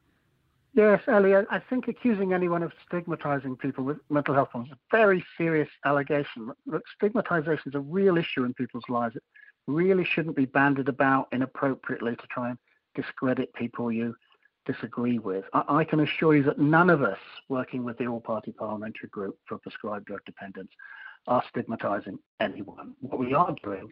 Yes, 0.76 1.04
Ellie, 1.08 1.36
I 1.36 1.60
think 1.70 1.88
accusing 1.88 2.34
anyone 2.34 2.64
of 2.64 2.72
stigmatizing 2.88 3.58
people 3.58 3.84
with 3.84 3.98
mental 4.10 4.34
health 4.34 4.50
problems 4.50 4.72
is 4.72 4.78
a 4.78 4.98
very 4.98 5.24
serious 5.38 5.70
allegation. 5.86 6.52
Look, 6.66 6.82
stigmatization 6.96 7.62
is 7.68 7.76
a 7.76 7.80
real 7.80 8.18
issue 8.18 8.44
in 8.44 8.56
people's 8.56 8.90
lives. 8.90 9.16
It 9.16 9.22
really 9.68 10.04
shouldn't 10.04 10.36
be 10.36 10.46
banded 10.46 10.90
about 10.90 11.28
inappropriately 11.32 12.16
to 12.16 12.28
try 12.28 12.50
and 12.50 12.58
discredit 12.96 13.54
people 13.54 13.92
you 13.92 14.16
disagree 14.66 15.20
with. 15.20 15.46
I, 15.54 15.64
I, 15.68 15.84
can 15.84 16.00
assure 16.00 16.36
you 16.36 16.44
that 16.44 16.60
none 16.60 16.90
of 16.90 17.02
us 17.02 17.20
working 17.50 17.84
with 17.84 17.98
the 17.98 18.08
All 18.08 18.22
Party 18.22 18.52
Parliamentary 18.52 19.10
Group 19.10 19.38
for 19.48 19.58
Prescribed 19.58 20.06
Drug 20.06 20.22
Dependence 20.26 20.72
are 21.28 21.44
stigmatizing 21.50 22.18
anyone. 22.40 22.94
What 23.02 23.20
we 23.20 23.34
are 23.34 23.56
doing 23.64 23.90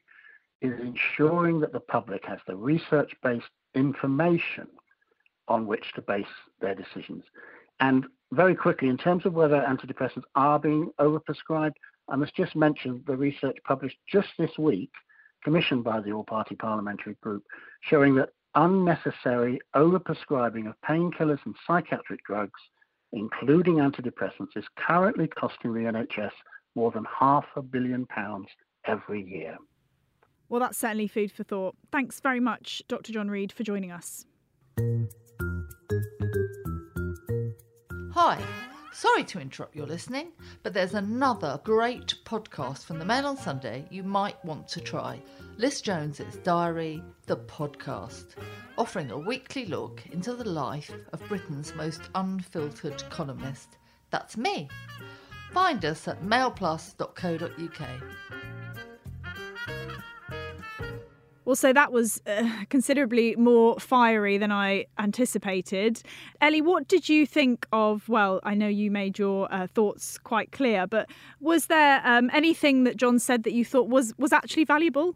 is 0.61 0.79
ensuring 0.79 1.59
that 1.61 1.73
the 1.73 1.79
public 1.79 2.25
has 2.25 2.39
the 2.47 2.55
research 2.55 3.11
based 3.23 3.49
information 3.73 4.67
on 5.47 5.65
which 5.65 5.93
to 5.95 6.01
base 6.01 6.25
their 6.59 6.75
decisions. 6.75 7.23
And 7.79 8.05
very 8.31 8.55
quickly, 8.55 8.89
in 8.89 8.97
terms 8.97 9.25
of 9.25 9.33
whether 9.33 9.55
antidepressants 9.55 10.23
are 10.35 10.59
being 10.59 10.91
overprescribed, 10.99 11.73
I 12.09 12.15
must 12.15 12.35
just 12.35 12.55
mention 12.55 13.03
the 13.07 13.17
research 13.17 13.57
published 13.65 13.97
just 14.07 14.29
this 14.37 14.57
week, 14.57 14.91
commissioned 15.43 15.83
by 15.83 15.99
the 15.99 16.11
All 16.11 16.23
Party 16.23 16.55
Parliamentary 16.55 17.15
Group, 17.21 17.43
showing 17.81 18.15
that 18.15 18.29
unnecessary 18.55 19.59
overprescribing 19.75 20.67
of 20.67 20.75
painkillers 20.87 21.39
and 21.45 21.55
psychiatric 21.65 22.23
drugs, 22.25 22.59
including 23.13 23.75
antidepressants, 23.75 24.55
is 24.55 24.65
currently 24.77 25.27
costing 25.27 25.73
the 25.73 25.81
NHS 25.81 26.31
more 26.75 26.91
than 26.91 27.05
half 27.19 27.45
a 27.55 27.61
billion 27.61 28.05
pounds 28.05 28.47
every 28.85 29.23
year. 29.23 29.57
Well, 30.49 30.59
that's 30.59 30.77
certainly 30.77 31.07
food 31.07 31.31
for 31.31 31.43
thought. 31.43 31.75
Thanks 31.91 32.19
very 32.19 32.39
much, 32.39 32.83
Dr. 32.87 33.13
John 33.13 33.29
Read, 33.29 33.51
for 33.51 33.63
joining 33.63 33.91
us. 33.91 34.25
Hi. 38.13 38.41
Sorry 38.93 39.23
to 39.23 39.39
interrupt 39.39 39.75
your 39.75 39.88
listening, 39.88 40.34
but 40.63 40.73
there's 40.73 40.95
another 40.95 41.62
great 41.63 42.13
podcast 42.25 42.84
from 42.84 42.99
the 42.99 43.06
Mail 43.06 43.25
on 43.25 43.38
Sunday 43.38 43.86
you 43.89 44.04
might 44.04 44.43
want 44.43 44.67
to 44.67 44.82
try. 44.82 45.21
Liz 45.58 45.82
Jones's 45.82 46.36
Diary, 46.43 47.01
the 47.25 47.38
podcast, 47.38 48.36
offering 48.77 49.12
a 49.12 49.17
weekly 49.17 49.65
look 49.65 50.04
into 50.12 50.34
the 50.34 50.49
life 50.49 50.93
of 51.13 51.25
Britain's 51.30 51.73
most 51.73 52.01
unfiltered 52.15 53.01
columnist. 53.10 53.77
That's 54.10 54.36
me. 54.36 54.67
Find 55.54 55.86
us 55.86 56.10
at 56.10 56.21
mailplus.co.uk. 56.21 57.89
Well, 61.43 61.56
so 61.56 61.73
that 61.73 61.91
was 61.91 62.21
uh, 62.27 62.47
considerably 62.69 63.36
more 63.36 63.80
fiery 63.80 64.38
than 64.38 64.51
I 64.51 64.86
anticipated. 64.99 66.04
Ellie, 66.39 66.62
what 66.62 66.88
did 66.88 67.10
you 67.10 67.25
think 67.25 67.65
of? 67.73 68.08
Well, 68.08 68.41
I 68.43 68.54
know 68.54 68.67
you 68.67 68.91
made 68.91 69.17
your 69.17 69.51
uh, 69.51 69.65
thoughts 69.65 70.19
quite 70.19 70.51
clear, 70.51 70.86
but 70.86 71.10
was 71.39 71.65
there 71.65 72.01
um, 72.06 72.30
anything 72.32 72.84
that 72.84 72.95
John 72.95 73.17
said 73.17 73.43
that 73.43 73.54
you 73.54 73.65
thought 73.65 73.88
was 73.88 74.13
was 74.19 74.32
actually 74.32 74.65
valuable? 74.65 75.15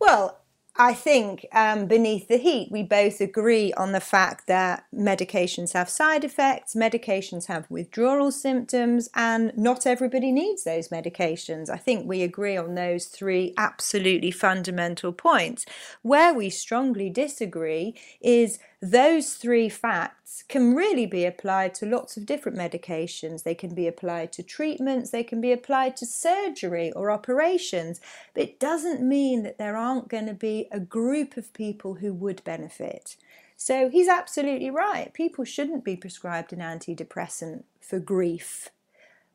Well, 0.00 0.39
I 0.80 0.94
think 0.94 1.44
um, 1.52 1.84
beneath 1.84 2.28
the 2.28 2.38
heat, 2.38 2.72
we 2.72 2.82
both 2.82 3.20
agree 3.20 3.70
on 3.74 3.92
the 3.92 4.00
fact 4.00 4.46
that 4.46 4.86
medications 4.94 5.74
have 5.74 5.90
side 5.90 6.24
effects, 6.24 6.74
medications 6.74 7.48
have 7.48 7.70
withdrawal 7.70 8.32
symptoms, 8.32 9.10
and 9.14 9.52
not 9.58 9.84
everybody 9.84 10.32
needs 10.32 10.64
those 10.64 10.88
medications. 10.88 11.68
I 11.68 11.76
think 11.76 12.08
we 12.08 12.22
agree 12.22 12.56
on 12.56 12.76
those 12.76 13.04
three 13.04 13.52
absolutely 13.58 14.30
fundamental 14.30 15.12
points. 15.12 15.66
Where 16.00 16.32
we 16.32 16.48
strongly 16.48 17.10
disagree 17.10 17.94
is 18.22 18.58
those 18.82 19.34
three 19.34 19.68
facts 19.68 20.42
can 20.48 20.74
really 20.74 21.04
be 21.04 21.26
applied 21.26 21.74
to 21.74 21.86
lots 21.86 22.16
of 22.16 22.24
different 22.24 22.56
medications. 22.56 23.42
They 23.42 23.54
can 23.54 23.74
be 23.74 23.86
applied 23.86 24.32
to 24.32 24.42
treatments, 24.42 25.10
they 25.10 25.22
can 25.22 25.40
be 25.40 25.52
applied 25.52 25.96
to 25.98 26.06
surgery 26.06 26.90
or 26.92 27.10
operations, 27.10 28.00
but 28.32 28.44
it 28.44 28.58
doesn't 28.58 29.06
mean 29.06 29.42
that 29.42 29.58
there 29.58 29.76
aren't 29.76 30.08
going 30.08 30.26
to 30.26 30.34
be 30.34 30.66
a 30.72 30.80
group 30.80 31.36
of 31.36 31.52
people 31.52 31.94
who 31.94 32.14
would 32.14 32.42
benefit. 32.44 33.16
So 33.56 33.90
he's 33.90 34.08
absolutely 34.08 34.70
right. 34.70 35.12
People 35.12 35.44
shouldn't 35.44 35.84
be 35.84 35.96
prescribed 35.96 36.52
an 36.54 36.60
antidepressant 36.60 37.64
for 37.82 37.98
grief 37.98 38.70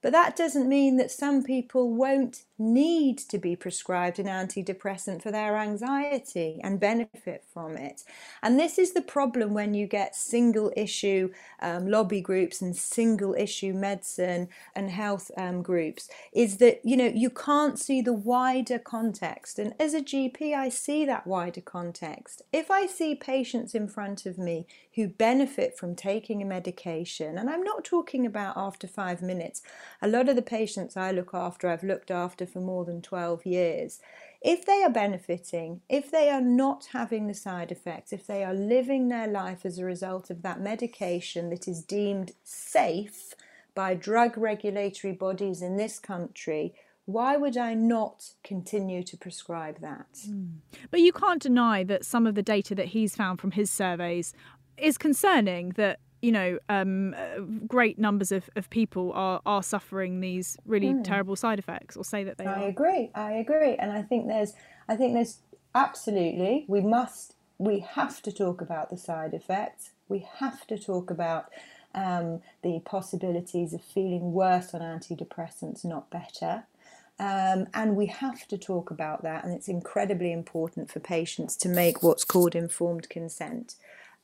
but 0.05 0.11
that 0.11 0.35
doesn't 0.35 0.69
mean 0.69 0.97
that 0.97 1.09
some 1.09 1.41
people 1.41 1.91
won't 1.91 2.43
need 2.59 3.17
to 3.17 3.39
be 3.39 3.55
prescribed 3.55 4.19
an 4.19 4.27
antidepressant 4.27 5.23
for 5.23 5.31
their 5.31 5.57
anxiety 5.57 6.59
and 6.63 6.79
benefit 6.79 7.43
from 7.51 7.75
it. 7.75 8.03
And 8.43 8.59
this 8.59 8.77
is 8.77 8.93
the 8.93 9.01
problem 9.01 9.55
when 9.55 9.73
you 9.73 9.87
get 9.87 10.15
single 10.15 10.71
issue 10.77 11.31
um, 11.59 11.87
lobby 11.87 12.21
groups 12.21 12.61
and 12.61 12.75
single 12.75 13.33
issue 13.33 13.73
medicine 13.73 14.49
and 14.75 14.91
health 14.91 15.31
um, 15.37 15.63
groups, 15.63 16.07
is 16.31 16.57
that 16.57 16.81
you 16.83 16.95
know 16.95 17.11
you 17.11 17.31
can't 17.31 17.79
see 17.79 17.99
the 17.99 18.13
wider 18.13 18.77
context. 18.77 19.57
And 19.57 19.73
as 19.79 19.95
a 19.95 20.01
GP, 20.01 20.53
I 20.53 20.69
see 20.69 21.03
that 21.05 21.25
wider 21.25 21.61
context. 21.61 22.43
If 22.53 22.69
I 22.69 22.85
see 22.85 23.15
patients 23.15 23.73
in 23.73 23.87
front 23.87 24.27
of 24.27 24.37
me 24.37 24.67
who 24.95 25.09
benefit 25.09 25.77
from 25.77 25.93
taking 25.93 26.41
a 26.41 26.45
medication, 26.45 27.37
and 27.37 27.49
I'm 27.49 27.63
not 27.63 27.83
talking 27.83 28.25
about 28.25 28.55
after 28.55 28.87
five 28.87 29.21
minutes. 29.21 29.61
A 30.01 30.07
lot 30.07 30.29
of 30.29 30.37
the 30.37 30.41
patients 30.41 30.95
I 30.95 31.11
look 31.11 31.31
after, 31.33 31.67
I've 31.67 31.83
looked 31.83 32.11
after 32.11 32.45
for 32.45 32.61
more 32.61 32.85
than 32.85 33.01
12 33.01 33.45
years. 33.45 33.99
If 34.41 34.65
they 34.65 34.83
are 34.83 34.89
benefiting, 34.89 35.81
if 35.89 36.11
they 36.11 36.29
are 36.29 36.41
not 36.41 36.89
having 36.93 37.27
the 37.27 37.33
side 37.33 37.71
effects, 37.71 38.13
if 38.13 38.25
they 38.25 38.43
are 38.43 38.53
living 38.53 39.09
their 39.09 39.27
life 39.27 39.65
as 39.65 39.79
a 39.79 39.85
result 39.85 40.29
of 40.29 40.43
that 40.43 40.61
medication 40.61 41.49
that 41.49 41.67
is 41.67 41.83
deemed 41.83 42.31
safe 42.43 43.33
by 43.73 43.95
drug 43.95 44.37
regulatory 44.37 45.13
bodies 45.13 45.61
in 45.61 45.75
this 45.75 45.99
country, 45.99 46.73
why 47.05 47.37
would 47.37 47.55
I 47.55 47.75
not 47.75 48.31
continue 48.43 49.03
to 49.03 49.17
prescribe 49.17 49.79
that? 49.81 50.11
Mm. 50.27 50.55
But 50.89 51.01
you 51.01 51.13
can't 51.13 51.41
deny 51.41 51.83
that 51.83 52.03
some 52.03 52.25
of 52.25 52.33
the 52.33 52.41
data 52.41 52.73
that 52.75 52.87
he's 52.87 53.15
found 53.15 53.39
from 53.39 53.51
his 53.51 53.69
surveys 53.69 54.33
is 54.77 54.97
concerning 54.97 55.69
that 55.71 55.99
you 56.21 56.31
know 56.31 56.57
um, 56.69 57.13
uh, 57.13 57.41
great 57.67 57.99
numbers 57.99 58.31
of, 58.31 58.49
of 58.55 58.69
people 58.69 59.11
are 59.13 59.41
are 59.45 59.63
suffering 59.63 60.19
these 60.21 60.57
really 60.65 60.87
mm. 60.87 61.03
terrible 61.03 61.35
side 61.35 61.59
effects 61.59 61.95
or 61.95 62.03
say 62.03 62.23
that 62.23 62.37
they 62.37 62.45
I 62.45 62.53
are. 62.53 62.59
I 62.59 62.63
agree. 62.63 63.11
I 63.13 63.31
agree, 63.33 63.75
and 63.75 63.91
I 63.91 64.01
think 64.01 64.27
there's 64.27 64.53
I 64.87 64.95
think 64.95 65.13
there's 65.13 65.39
absolutely 65.73 66.65
we 66.67 66.81
must 66.81 67.35
we 67.57 67.79
have 67.79 68.21
to 68.23 68.31
talk 68.31 68.61
about 68.61 68.89
the 68.89 68.97
side 68.97 69.33
effects. 69.33 69.91
We 70.07 70.27
have 70.39 70.67
to 70.67 70.77
talk 70.77 71.09
about 71.09 71.49
um, 71.93 72.41
the 72.61 72.81
possibilities 72.85 73.73
of 73.73 73.81
feeling 73.81 74.33
worse 74.33 74.73
on 74.73 74.81
antidepressants, 74.81 75.85
not 75.85 76.09
better. 76.09 76.65
Um, 77.17 77.67
and 77.73 77.95
we 77.95 78.07
have 78.07 78.45
to 78.49 78.57
talk 78.57 78.91
about 78.91 79.23
that, 79.23 79.45
and 79.45 79.53
it's 79.53 79.69
incredibly 79.69 80.33
important 80.33 80.91
for 80.91 80.99
patients 80.99 81.55
to 81.57 81.69
make 81.69 82.03
what's 82.03 82.25
called 82.25 82.55
informed 82.55 83.09
consent. 83.09 83.75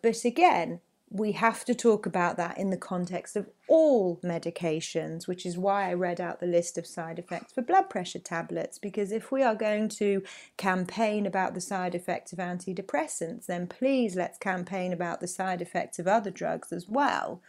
But 0.02 0.24
again, 0.26 0.82
we 1.14 1.34
have 1.34 1.66
to 1.66 1.76
talk 1.76 2.06
about 2.06 2.38
that 2.38 2.58
in 2.58 2.70
the 2.70 2.78
context 2.78 3.36
of 3.36 3.50
all 3.68 4.18
medications, 4.24 5.28
which 5.28 5.46
is 5.46 5.58
why 5.58 5.90
I 5.90 5.94
read 5.94 6.22
out 6.22 6.40
the 6.40 6.46
list 6.48 6.78
of 6.78 6.88
side 6.88 7.20
effects 7.20 7.52
for 7.52 7.62
blood 7.62 7.90
pressure 7.90 8.20
tablets. 8.20 8.80
Because 8.80 9.12
if 9.12 9.30
we 9.30 9.44
are 9.44 9.54
going 9.54 9.90
to 9.90 10.24
campaign 10.56 11.26
about 11.26 11.54
the 11.54 11.60
side 11.60 11.96
effects 11.96 12.32
of 12.32 12.40
antidepressants, 12.40 13.48
then 13.48 13.68
please 13.68 14.16
let's 14.16 14.38
campaign 14.38 14.94
about 14.94 15.20
the 15.20 15.28
side 15.28 15.62
effects 15.62 16.00
of 16.00 16.08
other 16.08 16.32
drugs 16.32 16.72
as 16.72 16.88
well. 16.88 17.42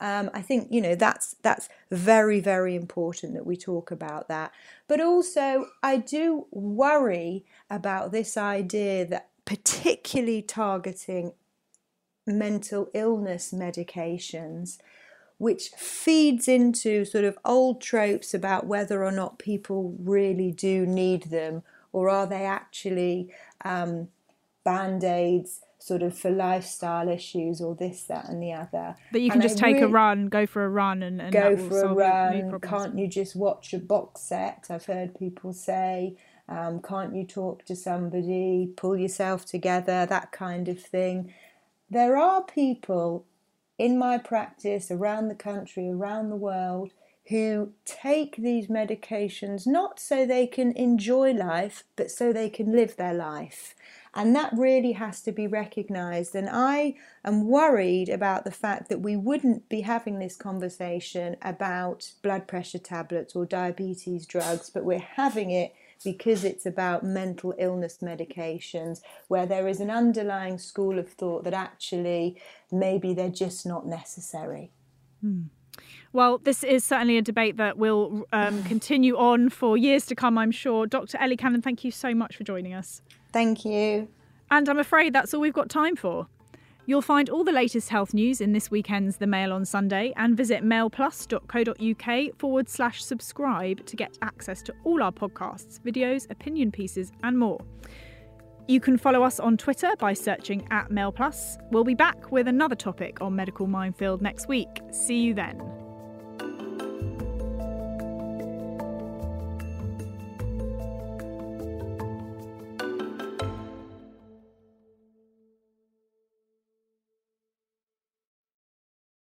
Um, 0.00 0.30
I 0.32 0.40
think 0.40 0.68
you 0.70 0.80
know 0.80 0.94
that's 0.94 1.36
that's 1.42 1.68
very 1.90 2.40
very 2.40 2.74
important 2.74 3.34
that 3.34 3.46
we 3.46 3.56
talk 3.56 3.90
about 3.90 4.26
that. 4.28 4.52
But 4.88 5.00
also, 5.00 5.66
I 5.82 5.98
do 5.98 6.46
worry 6.50 7.44
about 7.68 8.10
this 8.10 8.38
idea 8.38 9.04
that 9.04 9.28
particularly 9.44 10.40
targeting 10.40 11.34
mental 12.26 12.88
illness 12.94 13.52
medications, 13.52 14.78
which 15.38 15.68
feeds 15.76 16.48
into 16.48 17.04
sort 17.04 17.24
of 17.24 17.38
old 17.44 17.80
tropes 17.80 18.32
about 18.32 18.66
whether 18.66 19.04
or 19.04 19.12
not 19.12 19.38
people 19.38 19.96
really 19.98 20.52
do 20.52 20.86
need 20.86 21.24
them, 21.24 21.62
or 21.92 22.08
are 22.08 22.26
they 22.26 22.44
actually 22.44 23.32
um, 23.64 24.08
band 24.64 25.04
aids 25.04 25.60
sort 25.82 26.02
of 26.02 26.16
for 26.16 26.30
lifestyle 26.30 27.08
issues 27.08 27.60
or 27.60 27.74
this, 27.74 28.04
that, 28.04 28.28
and 28.28 28.40
the 28.40 28.52
other. 28.52 28.94
But 29.10 29.20
you 29.20 29.30
can 29.30 29.40
and 29.40 29.50
just 29.50 29.58
take 29.58 29.80
a 29.80 29.88
run, 29.88 30.26
go 30.28 30.46
for 30.46 30.64
a 30.64 30.68
run, 30.68 31.02
and, 31.02 31.20
and 31.20 31.32
go 31.32 31.56
for 31.56 31.82
a 31.82 31.92
run. 31.92 32.60
Can't 32.60 32.96
you 32.96 33.08
just 33.08 33.34
watch 33.34 33.74
a 33.74 33.78
box 33.78 34.20
set? 34.20 34.66
I've 34.70 34.84
heard 34.84 35.18
people 35.18 35.52
say. 35.52 36.16
Um, 36.48 36.80
can't 36.82 37.16
you 37.16 37.24
talk 37.24 37.64
to 37.64 37.74
somebody, 37.74 38.72
pull 38.76 38.96
yourself 38.96 39.44
together, 39.44 40.06
that 40.06 40.32
kind 40.32 40.68
of 40.68 40.80
thing 40.80 41.32
there 41.92 42.16
are 42.16 42.42
people 42.42 43.26
in 43.78 43.98
my 43.98 44.16
practice 44.16 44.90
around 44.90 45.28
the 45.28 45.34
country, 45.34 45.90
around 45.90 46.30
the 46.30 46.36
world, 46.36 46.90
who 47.28 47.72
take 47.84 48.36
these 48.36 48.66
medications 48.66 49.66
not 49.66 50.00
so 50.00 50.26
they 50.26 50.46
can 50.46 50.72
enjoy 50.72 51.32
life, 51.32 51.84
but 51.94 52.10
so 52.10 52.32
they 52.32 52.48
can 52.48 52.72
live 52.72 52.96
their 52.96 53.14
life. 53.14 53.74
And 54.14 54.34
that 54.34 54.52
really 54.56 54.92
has 54.92 55.20
to 55.22 55.32
be 55.32 55.46
recognized. 55.46 56.34
And 56.34 56.48
I 56.50 56.94
am 57.24 57.46
worried 57.46 58.08
about 58.08 58.44
the 58.44 58.50
fact 58.50 58.88
that 58.88 59.00
we 59.00 59.16
wouldn't 59.16 59.68
be 59.68 59.82
having 59.82 60.18
this 60.18 60.36
conversation 60.36 61.36
about 61.42 62.10
blood 62.22 62.48
pressure 62.48 62.78
tablets 62.78 63.36
or 63.36 63.46
diabetes 63.46 64.26
drugs, 64.26 64.70
but 64.70 64.84
we're 64.84 64.98
having 64.98 65.50
it 65.50 65.74
because 66.02 66.44
it's 66.44 66.66
about 66.66 67.04
mental 67.04 67.54
illness 67.58 67.98
medications, 68.02 69.00
where 69.28 69.46
there 69.46 69.68
is 69.68 69.80
an 69.80 69.90
underlying 69.90 70.58
school 70.58 70.98
of 70.98 71.08
thought 71.08 71.44
that 71.44 71.54
actually 71.54 72.40
maybe 72.70 73.14
they're 73.14 73.28
just 73.28 73.66
not 73.66 73.86
necessary. 73.86 74.70
Hmm. 75.20 75.42
Well, 76.12 76.38
this 76.38 76.62
is 76.62 76.84
certainly 76.84 77.16
a 77.16 77.22
debate 77.22 77.56
that 77.56 77.78
will 77.78 78.26
um, 78.32 78.62
continue 78.64 79.16
on 79.16 79.48
for 79.48 79.76
years 79.76 80.06
to 80.06 80.14
come, 80.14 80.36
I'm 80.36 80.50
sure. 80.50 80.86
Dr. 80.86 81.18
Ellie 81.18 81.36
Cannon, 81.36 81.62
thank 81.62 81.84
you 81.84 81.90
so 81.90 82.14
much 82.14 82.36
for 82.36 82.44
joining 82.44 82.74
us. 82.74 83.00
Thank 83.32 83.64
you. 83.64 84.08
And 84.50 84.68
I'm 84.68 84.78
afraid 84.78 85.14
that's 85.14 85.32
all 85.32 85.40
we've 85.40 85.54
got 85.54 85.70
time 85.70 85.96
for. 85.96 86.26
You'll 86.86 87.02
find 87.02 87.30
all 87.30 87.44
the 87.44 87.52
latest 87.52 87.88
health 87.88 88.12
news 88.12 88.40
in 88.40 88.52
this 88.52 88.70
weekend's 88.70 89.16
The 89.16 89.26
Mail 89.26 89.52
on 89.52 89.64
Sunday 89.64 90.12
and 90.16 90.36
visit 90.36 90.64
mailplus.co.uk 90.64 92.38
forward 92.38 92.68
slash 92.68 93.04
subscribe 93.04 93.86
to 93.86 93.96
get 93.96 94.18
access 94.20 94.62
to 94.62 94.74
all 94.84 95.02
our 95.02 95.12
podcasts, 95.12 95.80
videos, 95.80 96.28
opinion 96.30 96.72
pieces, 96.72 97.12
and 97.22 97.38
more. 97.38 97.60
You 98.68 98.80
can 98.80 98.96
follow 98.96 99.22
us 99.22 99.38
on 99.38 99.56
Twitter 99.56 99.90
by 99.98 100.12
searching 100.12 100.66
at 100.70 100.90
MailPlus. 100.90 101.58
We'll 101.70 101.84
be 101.84 101.94
back 101.94 102.30
with 102.32 102.48
another 102.48 102.76
topic 102.76 103.20
on 103.20 103.36
Medical 103.36 103.66
Minefield 103.66 104.22
next 104.22 104.48
week. 104.48 104.80
See 104.90 105.20
you 105.20 105.34
then. 105.34 105.81